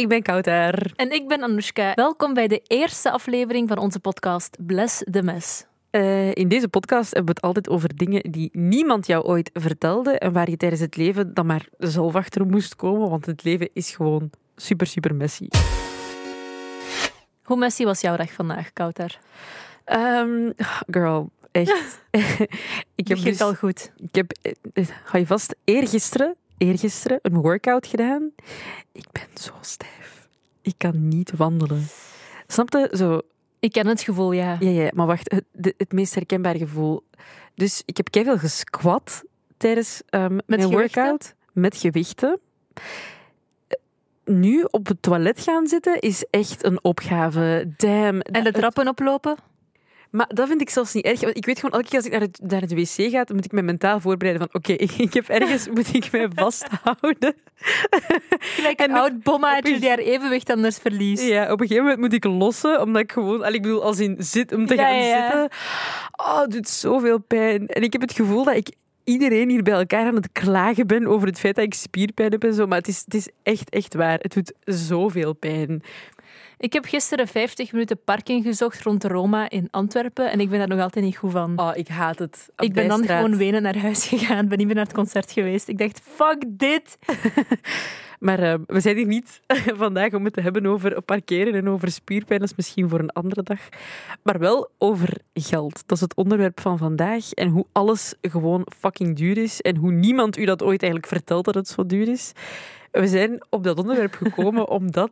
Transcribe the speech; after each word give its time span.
Ik 0.00 0.08
ben 0.08 0.22
Kouter. 0.22 0.92
En 0.96 1.10
ik 1.10 1.28
ben 1.28 1.42
Anoushka. 1.42 1.92
Welkom 1.94 2.34
bij 2.34 2.48
de 2.48 2.60
eerste 2.66 3.10
aflevering 3.10 3.68
van 3.68 3.78
onze 3.78 4.00
podcast 4.00 4.56
Bless 4.66 5.02
the 5.10 5.22
Mess. 5.22 5.64
Uh, 5.90 6.34
in 6.34 6.48
deze 6.48 6.68
podcast 6.68 7.14
hebben 7.14 7.34
we 7.34 7.40
het 7.40 7.40
altijd 7.40 7.68
over 7.68 7.96
dingen 7.96 8.30
die 8.30 8.48
niemand 8.52 9.06
jou 9.06 9.24
ooit 9.24 9.50
vertelde 9.52 10.18
en 10.18 10.32
waar 10.32 10.50
je 10.50 10.56
tijdens 10.56 10.80
het 10.80 10.96
leven 10.96 11.34
dan 11.34 11.46
maar 11.46 11.66
zelf 11.78 12.14
achter 12.14 12.46
moest 12.46 12.76
komen, 12.76 13.10
want 13.10 13.26
het 13.26 13.44
leven 13.44 13.68
is 13.72 13.90
gewoon 13.90 14.30
super, 14.56 14.86
super 14.86 15.14
messy. 15.14 15.48
Hoe 17.42 17.56
messy 17.56 17.84
was 17.84 18.00
jouw 18.00 18.16
dag 18.16 18.32
vandaag, 18.32 18.72
Kouter? 18.72 19.18
Um, 19.86 20.52
girl, 20.86 21.30
echt. 21.52 22.00
ik 23.00 23.08
heb 23.08 23.18
dus, 23.22 23.40
al 23.40 23.54
goed. 23.54 23.92
Ik 23.96 24.14
heb, 24.14 24.32
eh, 24.72 24.86
ga 25.04 25.18
je 25.18 25.26
vast, 25.26 25.56
eergisteren, 25.64 26.36
eergisteren 26.60 27.18
een 27.22 27.40
workout 27.40 27.86
gedaan. 27.86 28.30
Ik 28.92 29.06
ben 29.12 29.28
zo 29.34 29.52
stijf. 29.60 30.28
Ik 30.62 30.74
kan 30.76 31.08
niet 31.08 31.32
wandelen. 31.36 31.86
Snapte? 32.46 32.90
Zo, 32.96 33.20
ik 33.58 33.72
ken 33.72 33.86
het 33.86 34.02
gevoel, 34.02 34.32
ja. 34.32 34.56
Ja, 34.60 34.70
ja 34.70 34.90
maar 34.94 35.06
wacht, 35.06 35.30
het, 35.30 35.74
het 35.76 35.92
meest 35.92 36.14
herkenbare 36.14 36.58
gevoel. 36.58 37.04
Dus 37.54 37.82
ik 37.84 37.96
heb 37.96 38.08
veel 38.10 38.38
gesquat 38.38 39.24
tijdens 39.56 40.02
um, 40.10 40.34
met 40.34 40.46
mijn 40.46 40.70
workout 40.70 41.34
met 41.52 41.76
gewichten. 41.76 42.40
Nu 44.24 44.66
op 44.70 44.86
het 44.86 45.02
toilet 45.02 45.40
gaan 45.40 45.66
zitten 45.66 46.00
is 46.00 46.24
echt 46.30 46.64
een 46.64 46.84
opgave. 46.84 47.72
Damn. 47.76 48.20
En 48.20 48.44
de 48.44 48.52
trappen 48.52 48.88
oplopen? 48.88 49.36
Maar 50.10 50.30
dat 50.34 50.48
vind 50.48 50.60
ik 50.60 50.70
zelfs 50.70 50.92
niet 50.92 51.04
erg. 51.04 51.20
Want 51.20 51.36
ik 51.36 51.46
weet 51.46 51.58
gewoon, 51.58 51.72
elke 51.72 51.88
keer 51.88 51.96
als 51.96 52.06
ik 52.06 52.12
naar 52.12 52.20
het, 52.20 52.40
naar 52.42 52.60
het 52.60 52.74
wc 52.74 53.10
ga, 53.10 53.24
moet 53.34 53.44
ik 53.44 53.52
me 53.52 53.62
mentaal 53.62 54.00
voorbereiden 54.00 54.48
van 54.50 54.60
oké, 54.60 54.72
ik, 54.86 54.92
ik, 54.92 55.14
heb 55.14 55.28
ergens, 55.28 55.68
moet 55.68 55.94
ik 55.94 56.12
mij 56.12 56.28
vasthouden. 56.34 57.34
Gelijk 58.56 58.80
een 58.80 58.92
oud 58.92 59.22
bommaatje 59.22 59.78
die 59.78 59.88
haar 59.88 59.98
evenwicht 59.98 60.50
anders 60.50 60.78
verliest. 60.78 61.26
Ja, 61.26 61.52
op 61.52 61.60
een 61.60 61.66
gegeven 61.66 61.82
moment 61.82 62.00
moet 62.00 62.12
ik 62.12 62.24
lossen, 62.24 62.80
omdat 62.80 63.02
ik 63.02 63.12
gewoon, 63.12 63.54
ik 63.54 63.62
bedoel, 63.62 63.82
als 63.82 63.98
in 63.98 64.16
zit, 64.18 64.52
om 64.52 64.66
te 64.66 64.76
gaan 64.76 65.02
zitten. 65.02 65.48
Oh, 66.16 66.40
het 66.40 66.50
doet 66.50 66.68
zoveel 66.68 67.18
pijn. 67.18 67.66
En 67.66 67.82
ik 67.82 67.92
heb 67.92 68.00
het 68.00 68.12
gevoel 68.12 68.44
dat 68.44 68.56
ik 68.56 68.70
iedereen 69.04 69.48
hier 69.48 69.62
bij 69.62 69.74
elkaar 69.74 70.06
aan 70.06 70.14
het 70.14 70.32
klagen 70.32 70.86
ben 70.86 71.06
over 71.06 71.28
het 71.28 71.38
feit 71.38 71.54
dat 71.54 71.64
ik 71.64 71.74
spierpijn 71.74 72.30
heb 72.30 72.44
en 72.44 72.54
zo. 72.54 72.66
Maar 72.66 72.78
het 72.78 72.88
is, 72.88 73.02
het 73.04 73.14
is 73.14 73.28
echt, 73.42 73.70
echt 73.70 73.94
waar. 73.94 74.18
Het 74.18 74.34
doet 74.34 74.52
zoveel 74.64 75.32
pijn. 75.32 75.82
Ik 76.60 76.72
heb 76.72 76.84
gisteren 76.84 77.28
50 77.28 77.72
minuten 77.72 78.02
parking 78.04 78.44
gezocht 78.44 78.82
rond 78.82 79.04
Roma 79.04 79.50
in 79.50 79.68
Antwerpen 79.70 80.30
en 80.30 80.40
ik 80.40 80.50
ben 80.50 80.58
daar 80.58 80.68
nog 80.68 80.80
altijd 80.80 81.04
niet 81.04 81.16
goed 81.16 81.30
van. 81.32 81.58
Oh, 81.58 81.70
ik 81.74 81.88
haat 81.88 82.18
het. 82.18 82.48
ik 82.58 82.72
ben 82.72 82.88
dan 82.88 83.06
gewoon 83.06 83.36
wenen 83.36 83.62
naar 83.62 83.78
huis 83.78 84.06
gegaan, 84.06 84.48
ben 84.48 84.58
niet 84.58 84.66
meer 84.66 84.76
naar 84.76 84.84
het 84.84 84.94
concert 84.94 85.32
geweest. 85.32 85.68
Ik 85.68 85.78
dacht, 85.78 86.00
fuck 86.04 86.44
dit! 86.48 86.98
maar 88.26 88.40
uh, 88.40 88.54
we 88.66 88.80
zijn 88.80 88.96
hier 88.96 89.06
niet 89.06 89.40
vandaag 89.84 90.12
om 90.12 90.24
het 90.24 90.32
te 90.32 90.40
hebben 90.40 90.66
over 90.66 91.02
parkeren 91.02 91.54
en 91.54 91.68
over 91.68 91.90
spierpijn. 91.90 92.40
Dat 92.40 92.50
is 92.50 92.56
misschien 92.56 92.88
voor 92.88 92.98
een 92.98 93.10
andere 93.10 93.42
dag. 93.42 93.68
Maar 94.22 94.38
wel 94.38 94.70
over 94.78 95.16
geld. 95.34 95.82
Dat 95.86 95.96
is 95.96 96.00
het 96.00 96.14
onderwerp 96.14 96.60
van 96.60 96.78
vandaag. 96.78 97.32
En 97.32 97.48
hoe 97.48 97.66
alles 97.72 98.14
gewoon 98.20 98.66
fucking 98.78 99.16
duur 99.16 99.38
is. 99.38 99.60
En 99.60 99.76
hoe 99.76 99.92
niemand 99.92 100.38
u 100.38 100.44
dat 100.44 100.62
ooit 100.62 100.82
eigenlijk 100.82 101.12
vertelt 101.12 101.44
dat 101.44 101.54
het 101.54 101.68
zo 101.68 101.86
duur 101.86 102.08
is. 102.08 102.32
We 102.90 103.06
zijn 103.06 103.42
op 103.50 103.64
dat 103.64 103.78
onderwerp 103.78 104.14
gekomen 104.14 104.68
omdat 104.78 105.10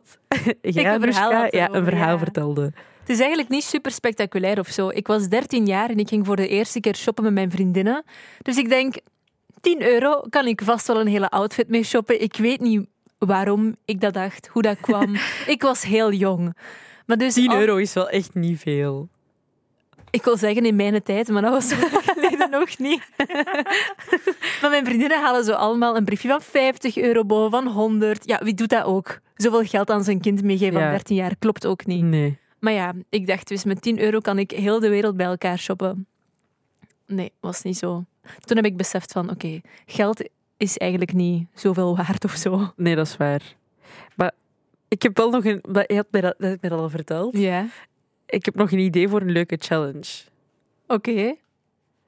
jij 0.61 0.93
een 0.93 1.01
verhaal, 1.01 1.55
ja, 1.55 1.73
een 1.73 1.83
verhaal 1.83 2.17
vertelde. 2.17 2.73
Het 2.99 3.09
is 3.09 3.19
eigenlijk 3.19 3.49
niet 3.49 3.63
super 3.63 3.91
spectaculair 3.91 4.59
of 4.59 4.67
zo. 4.67 4.89
Ik 4.89 5.07
was 5.07 5.27
13 5.27 5.65
jaar 5.65 5.89
en 5.89 5.97
ik 5.97 6.07
ging 6.07 6.25
voor 6.25 6.35
de 6.35 6.47
eerste 6.47 6.79
keer 6.79 6.95
shoppen 6.95 7.23
met 7.23 7.33
mijn 7.33 7.51
vriendinnen. 7.51 8.03
Dus 8.41 8.57
ik 8.57 8.69
denk, 8.69 8.95
10 9.61 9.81
euro 9.81 10.21
kan 10.29 10.45
ik 10.47 10.61
vast 10.61 10.87
wel 10.87 10.99
een 10.99 11.07
hele 11.07 11.29
outfit 11.29 11.69
mee 11.69 11.83
shoppen. 11.83 12.21
Ik 12.21 12.35
weet 12.37 12.59
niet 12.59 12.87
waarom 13.17 13.75
ik 13.85 14.01
dat 14.01 14.13
dacht, 14.13 14.47
hoe 14.47 14.61
dat 14.61 14.79
kwam. 14.79 15.15
ik 15.47 15.61
was 15.61 15.83
heel 15.83 16.11
jong. 16.11 16.57
Maar 17.05 17.17
dus 17.17 17.33
10 17.33 17.51
euro 17.51 17.75
is 17.75 17.93
wel 17.93 18.09
echt 18.09 18.33
niet 18.33 18.59
veel. 18.59 19.09
Ik 20.09 20.23
wil 20.23 20.37
zeggen 20.37 20.65
in 20.65 20.75
mijn 20.75 21.03
tijd, 21.03 21.27
maar 21.27 21.41
dat 21.41 21.51
was 21.51 21.73
nog 22.51 22.77
niet. 22.77 23.01
maar 24.61 24.69
mijn 24.69 24.85
vriendinnen 24.85 25.21
halen 25.21 25.43
zo 25.43 25.51
allemaal 25.51 25.97
een 25.97 26.05
briefje 26.05 26.27
van 26.27 26.41
50 26.41 26.97
euro 26.97 27.25
boven, 27.25 27.51
van 27.51 27.67
100. 27.67 28.27
Ja, 28.27 28.39
wie 28.43 28.53
doet 28.53 28.69
dat 28.69 28.83
ook? 28.83 29.19
Zoveel 29.35 29.63
geld 29.63 29.89
aan 29.89 30.03
zijn 30.03 30.21
kind 30.21 30.43
meegeven 30.43 30.81
van 30.81 30.89
13 30.89 31.15
jaar 31.15 31.35
klopt 31.39 31.65
ook 31.65 31.85
niet. 31.85 32.03
Nee. 32.03 32.37
Maar 32.59 32.73
ja, 32.73 32.93
ik 33.09 33.27
dacht 33.27 33.47
dus 33.47 33.63
met 33.63 33.81
10 33.81 33.99
euro 33.99 34.19
kan 34.19 34.39
ik 34.39 34.51
heel 34.51 34.79
de 34.79 34.89
wereld 34.89 35.17
bij 35.17 35.25
elkaar 35.25 35.57
shoppen. 35.57 36.07
Nee, 37.05 37.31
was 37.39 37.61
niet 37.61 37.77
zo. 37.77 38.05
Toen 38.39 38.55
heb 38.55 38.65
ik 38.65 38.77
beseft 38.77 39.11
van, 39.11 39.29
oké, 39.29 39.61
geld 39.85 40.29
is 40.57 40.77
eigenlijk 40.77 41.13
niet 41.13 41.47
zoveel 41.53 41.95
waard 41.95 42.23
of 42.23 42.35
zo. 42.35 42.71
Nee, 42.75 42.95
dat 42.95 43.07
is 43.07 43.17
waar. 43.17 43.55
Maar 44.15 44.31
ik 44.87 45.01
heb 45.01 45.17
wel 45.17 45.29
nog 45.29 45.45
een... 45.45 45.63
Je 45.87 45.95
had 45.95 46.07
mij 46.11 46.21
dat, 46.21 46.35
dat, 46.37 46.61
mij 46.61 46.69
dat 46.69 46.79
al 46.79 46.89
verteld. 46.89 47.37
Ja. 47.37 47.67
Ik 48.25 48.45
heb 48.45 48.55
nog 48.55 48.71
een 48.71 48.79
idee 48.79 49.09
voor 49.09 49.21
een 49.21 49.31
leuke 49.31 49.55
challenge. 49.59 50.23
Oké. 50.87 51.35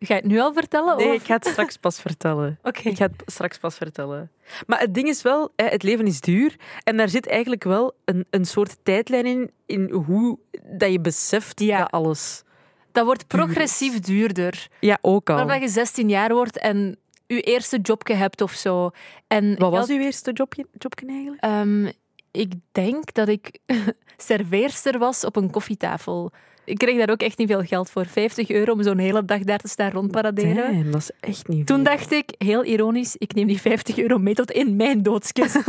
Ga 0.04 0.14
je 0.16 0.22
het 0.22 0.30
nu 0.30 0.40
al 0.40 0.54
vertellen? 0.54 0.98
Nee, 0.98 1.14
ik 1.14 1.24
ga 1.24 1.36
het 1.36 1.46
straks 1.48 1.78
pas 1.78 2.00
vertellen. 2.00 2.60
Oké. 2.64 2.90
Ik 2.90 2.98
ga 2.98 3.06
het 3.06 3.24
straks 3.26 3.58
pas 3.58 3.76
vertellen. 3.76 4.32
Maar 4.68 4.80
het 4.80 4.94
ding 4.94 5.08
is 5.08 5.22
wel, 5.22 5.52
het 5.56 5.84
leven 5.84 6.06
is 6.06 6.22
duur. 6.22 6.56
En 6.84 6.98
daar 6.98 7.10
zit 7.10 7.28
eigenlijk 7.28 7.64
wel 7.64 7.94
een, 8.06 8.26
een 8.30 8.46
soort 8.46 8.78
tijdlijn 8.84 9.26
in, 9.26 9.52
in 9.66 9.92
hoe 9.92 10.40
dat 10.64 10.92
je 10.92 11.00
beseft 11.00 11.60
ja. 11.60 11.78
dat 11.78 11.92
alles... 11.92 12.44
Dat 12.92 13.06
wordt 13.06 13.28
progressief 13.28 14.00
duurder. 14.00 14.68
Ja, 14.80 14.98
ook 15.02 15.30
al. 15.30 15.36
Waarbij 15.36 15.60
je 15.60 15.68
16 15.68 16.10
jaar 16.10 16.34
wordt 16.34 16.58
en 16.58 16.98
je 17.28 17.42
eerste 17.42 17.80
jobje 17.82 18.14
hebt 18.14 18.42
of 18.42 18.52
zo. 18.52 18.92
En 19.28 19.58
Wat 19.58 19.72
was 19.72 19.90
uw 19.90 20.00
eerste 20.00 20.32
jobje, 20.32 20.66
jobje 20.78 21.08
eigenlijk? 21.08 21.46
Um, 21.46 21.92
ik 22.32 22.54
denk 22.72 23.14
dat 23.14 23.28
ik 23.28 23.60
serveerster 24.18 25.00
was 25.00 25.26
op 25.26 25.36
een 25.36 25.50
koffietafel. 25.50 26.32
Ik 26.72 26.78
kreeg 26.78 26.98
daar 26.98 27.10
ook 27.10 27.22
echt 27.22 27.38
niet 27.38 27.48
veel 27.48 27.64
geld 27.64 27.90
voor. 27.90 28.06
50 28.06 28.50
euro 28.50 28.72
om 28.72 28.84
zo'n 28.84 28.98
hele 28.98 29.26
dag 29.26 29.40
daar 29.40 29.58
te 29.60 29.68
staan 29.68 29.92
rondparaderen. 29.92 30.74
Nee, 30.74 30.90
dat 30.90 31.02
is 31.02 31.12
echt 31.20 31.48
niet 31.48 31.68
Toen 31.68 31.84
dacht 31.84 32.12
ik, 32.12 32.34
heel 32.38 32.64
ironisch, 32.64 33.16
ik 33.18 33.34
neem 33.34 33.48
die 33.48 33.62
50 33.62 33.98
euro 33.98 34.18
mee 34.18 34.34
tot 34.34 34.52
in 34.52 34.76
mijn 34.76 35.04
doodskist. 35.04 35.64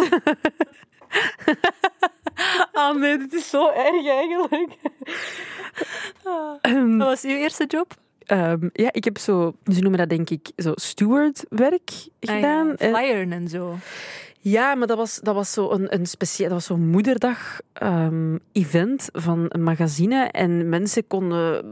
ah 2.73 2.97
nee, 2.97 3.19
dit 3.19 3.33
is 3.33 3.51
zo 3.51 3.71
erg 3.71 4.07
eigenlijk. 4.09 4.77
Wat 6.99 7.09
was 7.09 7.23
uw 7.23 7.37
eerste 7.37 7.65
job? 7.67 7.95
Um, 8.27 8.71
ja, 8.73 8.93
ik 8.93 9.05
heb 9.05 9.19
zo, 9.19 9.55
ze 9.73 9.81
noemen 9.81 9.99
dat 9.99 10.09
denk 10.09 10.31
ik, 10.31 10.51
zo 10.57 10.73
stewardwerk 10.75 11.91
gedaan. 12.21 12.77
Ah, 12.77 12.89
ja, 12.89 12.99
flyeren 12.99 13.33
en 13.33 13.49
zo. 13.49 13.77
Ja, 14.45 14.75
maar 14.75 14.87
dat 14.87 14.97
was, 14.97 15.21
dat 15.23 15.35
was 15.35 15.53
zo 15.53 15.71
een, 15.71 15.95
een 15.95 16.07
dat 16.19 16.51
was 16.51 16.65
zo'n 16.65 16.89
moederdag-event 16.89 19.11
ehm, 19.13 19.23
van 19.23 19.47
een 19.49 19.63
magazine. 19.63 20.25
En 20.25 20.69
mensen 20.69 21.07
konden 21.07 21.65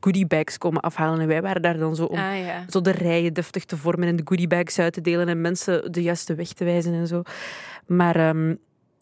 goodiebags 0.00 0.58
komen 0.58 0.80
afhalen. 0.80 1.20
En 1.20 1.26
wij 1.26 1.42
waren 1.42 1.62
daar 1.62 1.78
dan 1.78 1.96
zo 1.96 2.04
om 2.04 2.18
ah, 2.18 2.34
zo 2.68 2.80
de 2.80 2.90
rijen 2.90 3.34
deftig 3.34 3.64
te 3.64 3.76
vormen 3.76 4.08
en 4.08 4.16
de 4.16 4.22
goodiebags 4.24 4.78
uit 4.78 4.92
te 4.92 5.00
delen 5.00 5.28
en 5.28 5.40
mensen 5.40 5.92
de 5.92 6.02
juiste 6.02 6.34
weg 6.34 6.48
te 6.48 6.64
wijzen 6.64 6.92
en 6.92 7.06
zo. 7.06 7.22
Maar 7.86 8.28
um, 8.28 8.58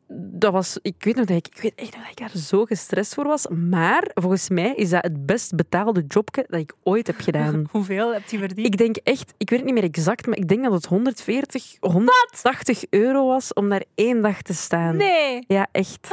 dat 0.08 0.52
was, 0.52 0.78
ik 0.82 0.94
weet 0.98 1.16
nog 1.16 1.24
dat 1.24 1.36
ik, 1.36 1.46
ik 1.46 1.62
weet 1.62 1.74
echt 1.74 1.92
dat 1.92 2.00
ik 2.10 2.16
daar 2.16 2.36
zo 2.36 2.64
gestrest 2.64 3.14
voor 3.14 3.24
was. 3.24 3.46
Maar 3.48 4.10
volgens 4.14 4.48
mij 4.48 4.74
is 4.74 4.90
dat 4.90 5.02
het 5.02 5.26
best 5.26 5.54
betaalde 5.54 6.04
jobje 6.08 6.44
dat 6.48 6.60
ik 6.60 6.74
ooit 6.82 7.06
heb 7.06 7.20
gedaan. 7.20 7.64
Hoeveel 7.70 8.12
heb 8.12 8.28
je 8.28 8.38
verdiend? 8.38 8.66
Ik 8.66 8.76
denk 8.76 8.96
echt, 8.96 9.34
ik 9.36 9.50
weet 9.50 9.58
het 9.58 9.68
niet 9.68 9.80
meer 9.80 9.90
exact, 9.90 10.26
maar 10.26 10.38
ik 10.38 10.48
denk 10.48 10.62
dat 10.62 10.72
het 10.72 10.86
140, 10.86 11.76
180 11.80 12.84
euro 12.90 13.26
was 13.26 13.52
om 13.52 13.68
daar 13.68 13.84
één 13.94 14.22
dag 14.22 14.42
te 14.42 14.54
staan. 14.54 14.96
Nee. 14.96 15.44
Ja, 15.46 15.66
echt. 15.72 16.08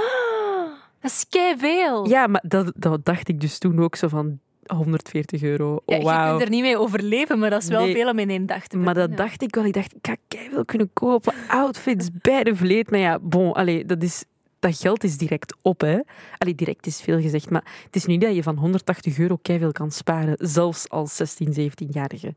dat 1.02 1.12
is 1.12 1.26
veel. 1.58 2.08
Ja, 2.08 2.28
maar 2.28 2.44
dat, 2.48 2.72
dat 2.76 3.06
dacht 3.06 3.28
ik 3.28 3.42
dus 3.42 3.58
toen 3.58 3.84
ook 3.84 3.96
zo 3.96 4.08
van. 4.08 4.40
140 4.66 5.44
euro. 5.44 5.80
Ja, 5.86 5.96
Je 5.96 6.30
kunt 6.30 6.42
er 6.42 6.50
niet 6.50 6.62
mee 6.62 6.78
overleven, 6.78 7.40
maar 7.40 7.50
dat 7.50 7.62
is 7.62 7.70
wel 7.70 7.86
veel 7.86 8.10
om 8.10 8.20
in 8.20 8.30
één 8.30 8.46
dag 8.46 8.68
te 8.68 8.78
Maar 8.78 8.94
dat 8.94 9.18
dacht 9.18 9.42
ik 9.42 9.56
wel. 9.56 9.66
Ik 9.66 9.74
dacht, 9.74 9.94
ik 9.94 10.16
ga 10.30 10.52
wel 10.52 10.66
kunnen 10.66 10.90
kopen. 10.94 11.34
Outfits 11.48 12.10
bij 12.22 12.44
de 12.44 12.56
vleet. 12.56 12.92
Maar 12.92 13.00
ja, 13.00 13.20
bon, 13.20 13.54
allee, 13.54 13.86
dat, 13.86 14.04
is, 14.04 14.24
dat 14.60 14.78
geld 14.78 15.04
is 15.04 15.18
direct 15.18 15.56
op. 15.62 15.82
Hè. 15.82 16.00
Allee, 16.38 16.56
direct 16.56 16.86
is 16.86 17.02
veel 17.02 17.22
gezegd. 17.22 17.50
Maar 17.50 17.64
het 17.86 17.96
is 17.96 18.06
niet 18.06 18.22
dat 18.22 18.36
je 18.36 18.44
van 18.44 18.58
180 18.58 19.20
euro 19.20 19.40
veel 19.42 19.72
kan 19.72 19.92
sparen. 19.92 20.36
Zelfs 20.38 20.90
als 20.90 21.16
16, 21.16 21.72
17-jarige. 21.72 22.36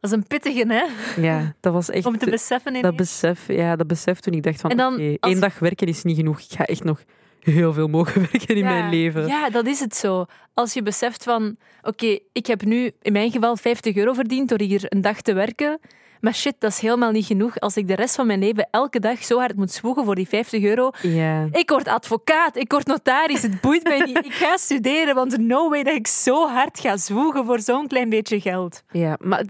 Dat 0.00 0.12
is 0.12 0.18
een 0.18 0.26
pittige, 0.26 0.64
hè? 0.68 0.84
Ja, 1.22 1.54
dat 1.60 1.72
was 1.72 1.90
echt... 1.90 2.06
Om 2.06 2.18
te 2.18 2.30
beseffen. 2.30 2.82
Dat 2.82 2.96
besef, 2.96 3.48
ja, 3.48 3.76
dat 3.76 3.86
besef 3.86 4.20
toen 4.20 4.34
ik 4.34 4.42
dacht 4.42 4.60
van, 4.60 4.72
oké, 4.72 5.16
één 5.20 5.40
dag 5.40 5.58
werken 5.58 5.86
is 5.86 6.02
niet 6.02 6.16
genoeg. 6.16 6.40
Ik 6.40 6.52
ga 6.56 6.64
echt 6.64 6.84
nog 6.84 7.04
heel 7.44 7.72
veel 7.72 7.88
mogen 7.88 8.20
werken 8.32 8.56
in 8.56 8.64
mijn 8.64 8.90
leven. 8.90 9.26
Ja, 9.26 9.50
dat 9.50 9.66
is 9.66 9.80
het 9.80 9.96
zo. 9.96 10.24
Als 10.54 10.72
je 10.72 10.82
beseft 10.82 11.24
van, 11.24 11.56
oké, 11.82 12.18
ik 12.32 12.46
heb 12.46 12.64
nu 12.64 12.90
in 13.02 13.12
mijn 13.12 13.30
geval 13.30 13.56
50 13.56 13.96
euro 13.96 14.12
verdiend 14.12 14.48
door 14.48 14.60
hier 14.60 14.84
een 14.88 15.00
dag 15.00 15.20
te 15.20 15.32
werken, 15.32 15.80
Maar 16.20 16.34
shit, 16.34 16.54
dat 16.58 16.70
is 16.70 16.78
helemaal 16.78 17.10
niet 17.10 17.26
genoeg 17.26 17.60
als 17.60 17.76
ik 17.76 17.88
de 17.88 17.94
rest 17.94 18.14
van 18.14 18.26
mijn 18.26 18.38
leven 18.38 18.68
elke 18.70 19.00
dag 19.00 19.24
zo 19.24 19.38
hard 19.38 19.56
moet 19.56 19.70
zwoegen 19.72 20.04
voor 20.04 20.14
die 20.14 20.28
50 20.28 20.62
euro. 20.62 20.90
Ik 21.52 21.70
word 21.70 21.88
advocaat, 21.88 22.56
ik 22.56 22.72
word 22.72 22.86
notaris, 22.86 23.42
het 23.42 23.60
boeit 23.60 23.84
mij 23.84 23.98
niet. 24.00 24.24
Ik 24.26 24.32
ga 24.32 24.56
studeren, 24.56 25.14
want 25.14 25.38
no 25.38 25.68
way 25.68 25.82
dat 25.82 25.94
ik 25.94 26.06
zo 26.06 26.48
hard 26.48 26.80
ga 26.80 26.96
zwoegen 26.96 27.44
voor 27.44 27.60
zo'n 27.60 27.86
klein 27.86 28.08
beetje 28.08 28.40
geld. 28.40 28.82
Ja, 28.90 29.16
maar, 29.20 29.44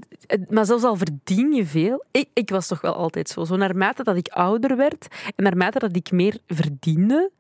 maar 0.49 0.65
zelfs 0.65 0.85
al 0.85 0.97
verdien 0.97 1.53
je 1.53 1.67
veel... 1.67 2.05
Ik, 2.11 2.29
ik 2.33 2.51
was 2.51 2.67
toch 2.67 2.81
wel 2.81 2.95
altijd 2.95 3.29
zo. 3.29 3.45
Zo 3.45 3.57
naarmate 3.57 4.03
dat 4.03 4.17
ik 4.17 4.29
ouder 4.29 4.77
werd 4.77 5.07
en 5.37 5.45
naarmate 5.45 5.79
dat 5.79 5.97
ik 5.97 6.11
meer 6.11 6.39
verdiende... 6.47 7.31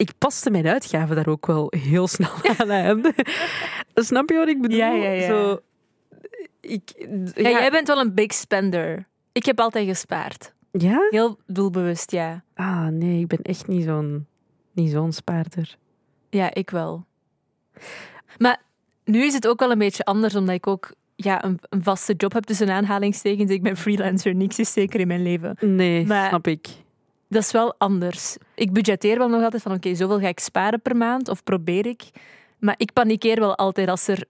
Ik 0.00 0.12
paste 0.18 0.50
mijn 0.50 0.66
uitgaven 0.66 1.16
daar 1.16 1.28
ook 1.28 1.46
wel 1.46 1.72
heel 1.76 2.08
snel 2.08 2.30
aan 2.58 2.72
aan. 2.72 3.02
Snap 3.94 4.28
je 4.30 4.36
wat 4.36 4.48
ik 4.48 4.60
bedoel? 4.60 4.76
Ja, 4.78 4.92
ja, 4.92 5.10
ja. 5.10 5.26
Zo, 5.26 5.58
ik, 6.60 6.90
Ja, 7.34 7.50
jij 7.50 7.70
bent 7.70 7.86
wel 7.86 8.00
een 8.00 8.14
big 8.14 8.32
spender. 8.34 9.06
Ik 9.32 9.44
heb 9.44 9.60
altijd 9.60 9.88
gespaard. 9.88 10.52
Ja? 10.72 11.06
Heel 11.10 11.38
doelbewust, 11.46 12.10
ja. 12.10 12.42
Ah, 12.54 12.86
nee, 12.86 13.20
ik 13.20 13.26
ben 13.26 13.38
echt 13.42 13.66
niet 13.66 13.84
zo'n 13.84 14.26
niet 14.72 14.90
zo'n 14.90 15.12
spaarder. 15.12 15.76
Ja, 16.30 16.54
ik 16.54 16.70
wel. 16.70 17.04
Maar 18.38 18.60
nu 19.04 19.24
is 19.24 19.34
het 19.34 19.46
ook 19.48 19.60
wel 19.60 19.70
een 19.70 19.78
beetje 19.78 20.04
anders, 20.04 20.34
omdat 20.36 20.54
ik 20.54 20.66
ook 20.66 20.92
ja, 21.16 21.44
een, 21.44 21.58
een 21.68 21.82
vaste 21.82 22.14
job 22.16 22.32
heb 22.32 22.44
tussen 22.44 22.70
aanhalingstekens. 22.70 23.50
Ik 23.50 23.62
ben 23.62 23.76
freelancer, 23.76 24.34
niks 24.34 24.58
is 24.58 24.72
zeker 24.72 25.00
in 25.00 25.06
mijn 25.06 25.22
leven. 25.22 25.56
Nee, 25.60 26.06
Maar- 26.06 26.28
snap 26.28 26.46
ik. 26.46 26.68
Dat 27.30 27.42
is 27.42 27.52
wel 27.52 27.74
anders. 27.78 28.36
Ik 28.54 28.72
budgetteer 28.72 29.18
wel 29.18 29.28
nog 29.28 29.42
altijd 29.42 29.62
van 29.62 29.72
oké, 29.72 29.94
zoveel 29.94 30.20
ga 30.20 30.28
ik 30.28 30.40
sparen 30.40 30.80
per 30.80 30.96
maand, 30.96 31.28
of 31.28 31.44
probeer 31.44 31.86
ik. 31.86 32.02
Maar 32.58 32.74
ik 32.76 32.92
panikeer 32.92 33.40
wel 33.40 33.56
altijd 33.56 33.88
als 33.88 34.08
er, 34.08 34.24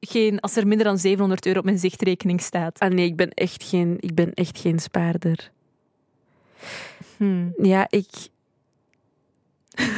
geen, 0.00 0.40
als 0.40 0.56
er 0.56 0.66
minder 0.66 0.86
dan 0.86 0.98
700 0.98 1.46
euro 1.46 1.58
op 1.58 1.64
mijn 1.64 1.78
zichtrekening 1.78 2.40
staat. 2.40 2.78
Ah 2.78 2.90
nee, 2.90 3.06
ik 3.06 3.16
ben 3.16 3.30
echt 3.30 3.64
geen, 3.64 3.96
ik 4.00 4.14
ben 4.14 4.34
echt 4.34 4.58
geen 4.58 4.78
spaarder. 4.78 5.50
Hmm. 7.16 7.54
Ja, 7.62 7.86
ik... 7.88 8.08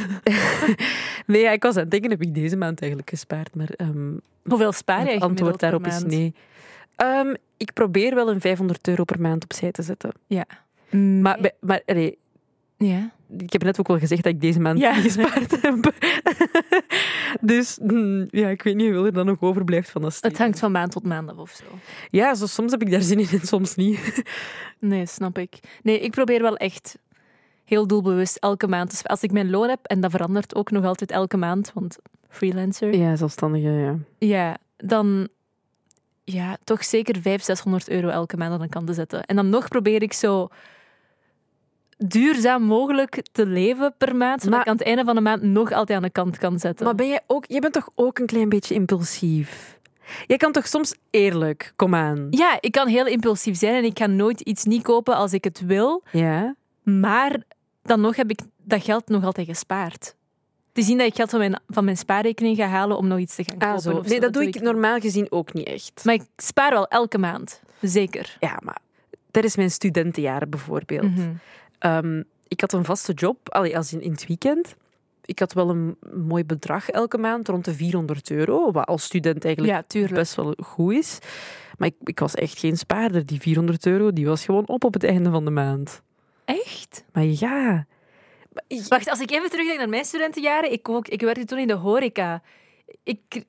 nee, 1.27 1.41
ja, 1.41 1.51
ik 1.51 1.63
was 1.63 1.75
aan 1.75 1.81
het 1.81 1.91
denken, 1.91 2.09
heb 2.09 2.21
ik 2.21 2.33
deze 2.33 2.55
maand 2.55 2.79
eigenlijk 2.79 3.09
gespaard? 3.09 3.55
Maar 3.55 3.69
ehm, 3.69 4.13
Hoeveel 4.43 4.71
spaar 4.71 5.03
jij 5.03 5.13
het 5.13 5.23
antwoord 5.23 5.59
daarop 5.59 5.87
is 5.87 6.03
nee. 6.03 6.33
Ehm, 6.95 7.33
ik 7.57 7.73
probeer 7.73 8.15
wel 8.15 8.29
een 8.29 8.41
500 8.41 8.87
euro 8.87 9.03
per 9.03 9.21
maand 9.21 9.43
opzij 9.43 9.71
te 9.71 9.81
zetten. 9.81 10.11
Mm, 10.27 10.43
Maar, 10.93 11.37
bij- 11.41 11.55
maar 11.59 11.81
nee, 11.85 12.17
ja. 12.77 13.11
ik 13.37 13.51
heb 13.53 13.63
net 13.63 13.79
ook 13.79 13.87
wel 13.87 13.99
gezegd 13.99 14.23
dat 14.23 14.33
ik 14.33 14.41
deze 14.41 14.59
maand 14.59 14.79
Ja. 14.79 14.93
gespaard 14.93 15.61
heb. 15.61 15.93
dus 17.41 17.77
mm, 17.81 18.27
ja, 18.29 18.49
ik 18.49 18.61
weet 18.61 18.75
niet 18.75 18.85
hoeveel 18.85 19.05
er 19.05 19.13
dan 19.13 19.25
nog 19.25 19.41
overblijft 19.41 19.89
van 19.89 20.01
dat 20.01 20.17
Het 20.21 20.37
hangt 20.37 20.59
van 20.59 20.71
maand 20.71 20.91
tot 20.91 21.03
maand 21.03 21.29
af 21.29 21.37
of 21.37 21.51
zo. 21.51 21.63
Ja, 22.09 22.35
zo, 22.35 22.45
soms 22.45 22.71
heb 22.71 22.81
ik 22.81 22.91
daar 22.91 23.01
zin 23.01 23.19
in 23.19 23.27
en 23.31 23.47
soms 23.47 23.75
niet. 23.75 23.99
Nee, 24.79 25.05
snap 25.05 25.37
ik. 25.37 25.59
Nee, 25.83 25.99
ik 25.99 26.11
probeer 26.11 26.41
wel 26.41 26.57
echt 26.57 26.97
heel 27.65 27.87
doelbewust 27.87 28.35
elke 28.37 28.67
maand. 28.67 28.89
Dus 28.89 29.05
als 29.07 29.21
ik 29.23 29.31
mijn 29.31 29.49
loon 29.49 29.69
heb, 29.69 29.79
en 29.85 30.01
dat 30.01 30.11
verandert 30.11 30.55
ook 30.55 30.71
nog 30.71 30.85
altijd 30.85 31.11
elke 31.11 31.37
maand, 31.37 31.71
want 31.73 31.97
freelancer, 32.29 32.95
Ja, 32.95 33.15
zelfstandige, 33.15 33.69
ja. 33.69 33.95
ja, 34.17 34.57
dan 34.77 35.27
ja, 36.23 36.57
toch 36.63 36.83
zeker 36.83 37.13
500, 37.13 37.43
600 37.45 37.89
euro 37.89 38.07
elke 38.07 38.37
maand 38.37 38.53
aan 38.53 38.59
de 38.61 38.69
kant 38.69 38.87
te 38.87 38.93
zetten. 38.93 39.23
En 39.25 39.35
dan 39.35 39.49
nog 39.49 39.67
probeer 39.67 40.01
ik 40.01 40.13
zo 40.13 40.47
duurzaam 42.07 42.63
mogelijk 42.63 43.21
te 43.31 43.45
leven 43.45 43.93
per 43.97 44.15
maand, 44.15 44.41
zodat 44.41 44.51
Maar- 44.51 44.61
ik 44.61 44.67
aan 44.67 44.77
het 44.77 44.85
einde 44.85 45.03
van 45.03 45.15
de 45.15 45.21
maand 45.21 45.41
nog 45.41 45.71
altijd 45.71 45.97
aan 45.97 46.03
de 46.03 46.09
kant 46.11 46.37
kan 46.37 46.59
zetten. 46.59 46.85
Maar 46.85 46.95
ben 46.95 47.07
jij 47.07 47.21
ook, 47.27 47.45
jij 47.47 47.59
bent 47.59 47.73
toch 47.73 47.89
ook 47.95 48.19
een 48.19 48.25
klein 48.25 48.49
beetje 48.49 48.73
impulsief? 48.73 49.79
Jij 50.27 50.37
kan 50.37 50.51
toch 50.51 50.67
soms 50.67 50.95
eerlijk, 51.09 51.73
kom 51.75 51.95
aan. 51.95 52.27
Ja, 52.29 52.57
ik 52.59 52.71
kan 52.71 52.87
heel 52.87 53.05
impulsief 53.05 53.57
zijn 53.57 53.75
en 53.75 53.83
ik 53.83 53.99
ga 53.99 54.05
nooit 54.05 54.41
iets 54.41 54.63
niet 54.63 54.83
kopen 54.83 55.15
als 55.15 55.33
ik 55.33 55.43
het 55.43 55.61
wil. 55.65 56.03
Ja? 56.11 56.55
Maar 56.83 57.35
dan 57.83 58.01
nog 58.01 58.15
heb 58.15 58.29
ik 58.29 58.39
dat 58.63 58.83
geld 58.83 59.07
nog 59.07 59.23
altijd 59.23 59.47
gespaard. 59.47 60.15
Te 60.71 60.81
zien 60.81 60.97
dat 60.97 61.07
ik 61.07 61.15
geld 61.15 61.29
van 61.29 61.39
mijn, 61.39 61.59
van 61.67 61.83
mijn 61.83 61.97
spaarrekening 61.97 62.57
ga 62.57 62.65
halen 62.65 62.97
om 62.97 63.07
nog 63.07 63.19
iets 63.19 63.35
te 63.35 63.43
gaan 63.43 63.57
kopen. 63.57 63.75
Ah, 63.75 63.81
zo. 63.81 63.91
of 63.91 64.07
Nee, 64.07 64.19
dat 64.19 64.33
doe 64.33 64.43
ik 64.47 64.61
normaal 64.61 64.99
gezien 64.99 65.27
ook 65.29 65.53
niet 65.53 65.67
echt. 65.67 66.01
Maar 66.03 66.13
ik 66.13 66.23
spaar 66.37 66.71
wel 66.71 66.87
elke 66.87 67.17
maand. 67.17 67.61
Zeker. 67.81 68.37
Ja, 68.39 68.59
maar 68.63 68.77
dat 69.31 69.43
is 69.43 69.55
mijn 69.55 69.71
studentenjaren 69.71 70.49
bijvoorbeeld. 70.49 71.15
Mhm. 71.15 71.31
Ehm, 71.83 72.23
ik 72.47 72.61
had 72.61 72.73
een 72.73 72.85
vaste 72.85 73.13
job, 73.13 73.49
allee, 73.49 73.77
als 73.77 73.93
in, 73.93 74.01
in 74.01 74.11
het 74.11 74.27
weekend. 74.27 74.75
Ik 75.25 75.39
had 75.39 75.53
wel 75.53 75.69
een 75.69 75.97
mooi 76.13 76.45
bedrag 76.45 76.89
elke 76.89 77.17
maand, 77.17 77.47
rond 77.47 77.65
de 77.65 77.73
400 77.73 78.31
euro, 78.31 78.71
wat 78.71 78.85
als 78.85 79.03
student 79.03 79.45
eigenlijk 79.45 79.85
Ja, 79.89 80.07
best 80.07 80.35
wel 80.35 80.55
goed 80.63 80.93
is. 80.93 81.19
Maar 81.77 81.87
ik, 81.87 81.95
ik 82.03 82.19
was 82.19 82.35
echt 82.35 82.59
geen 82.59 82.77
spaarder. 82.77 83.25
Die 83.25 83.39
400 83.39 83.85
euro 83.85 84.13
die 84.13 84.25
was 84.25 84.45
gewoon 84.45 84.67
op 84.67 84.83
op 84.83 84.93
het 84.93 85.03
einde 85.03 85.29
van 85.29 85.45
de 85.45 85.51
maand. 85.51 86.01
Echt? 86.45 87.03
Maar 87.11 87.23
ja... 87.23 87.85
Wacht, 88.87 89.09
als 89.09 89.19
ik 89.19 89.31
even 89.31 89.49
terugdenk 89.49 89.79
naar 89.79 89.89
mijn 89.89 90.05
studentenjaren. 90.05 90.71
Ik, 90.71 90.89
ook, 90.89 91.07
ik 91.07 91.21
werkte 91.21 91.45
toen 91.45 91.59
in 91.59 91.67
de 91.67 91.73
horeca. 91.73 92.41
Ik, 93.03 93.43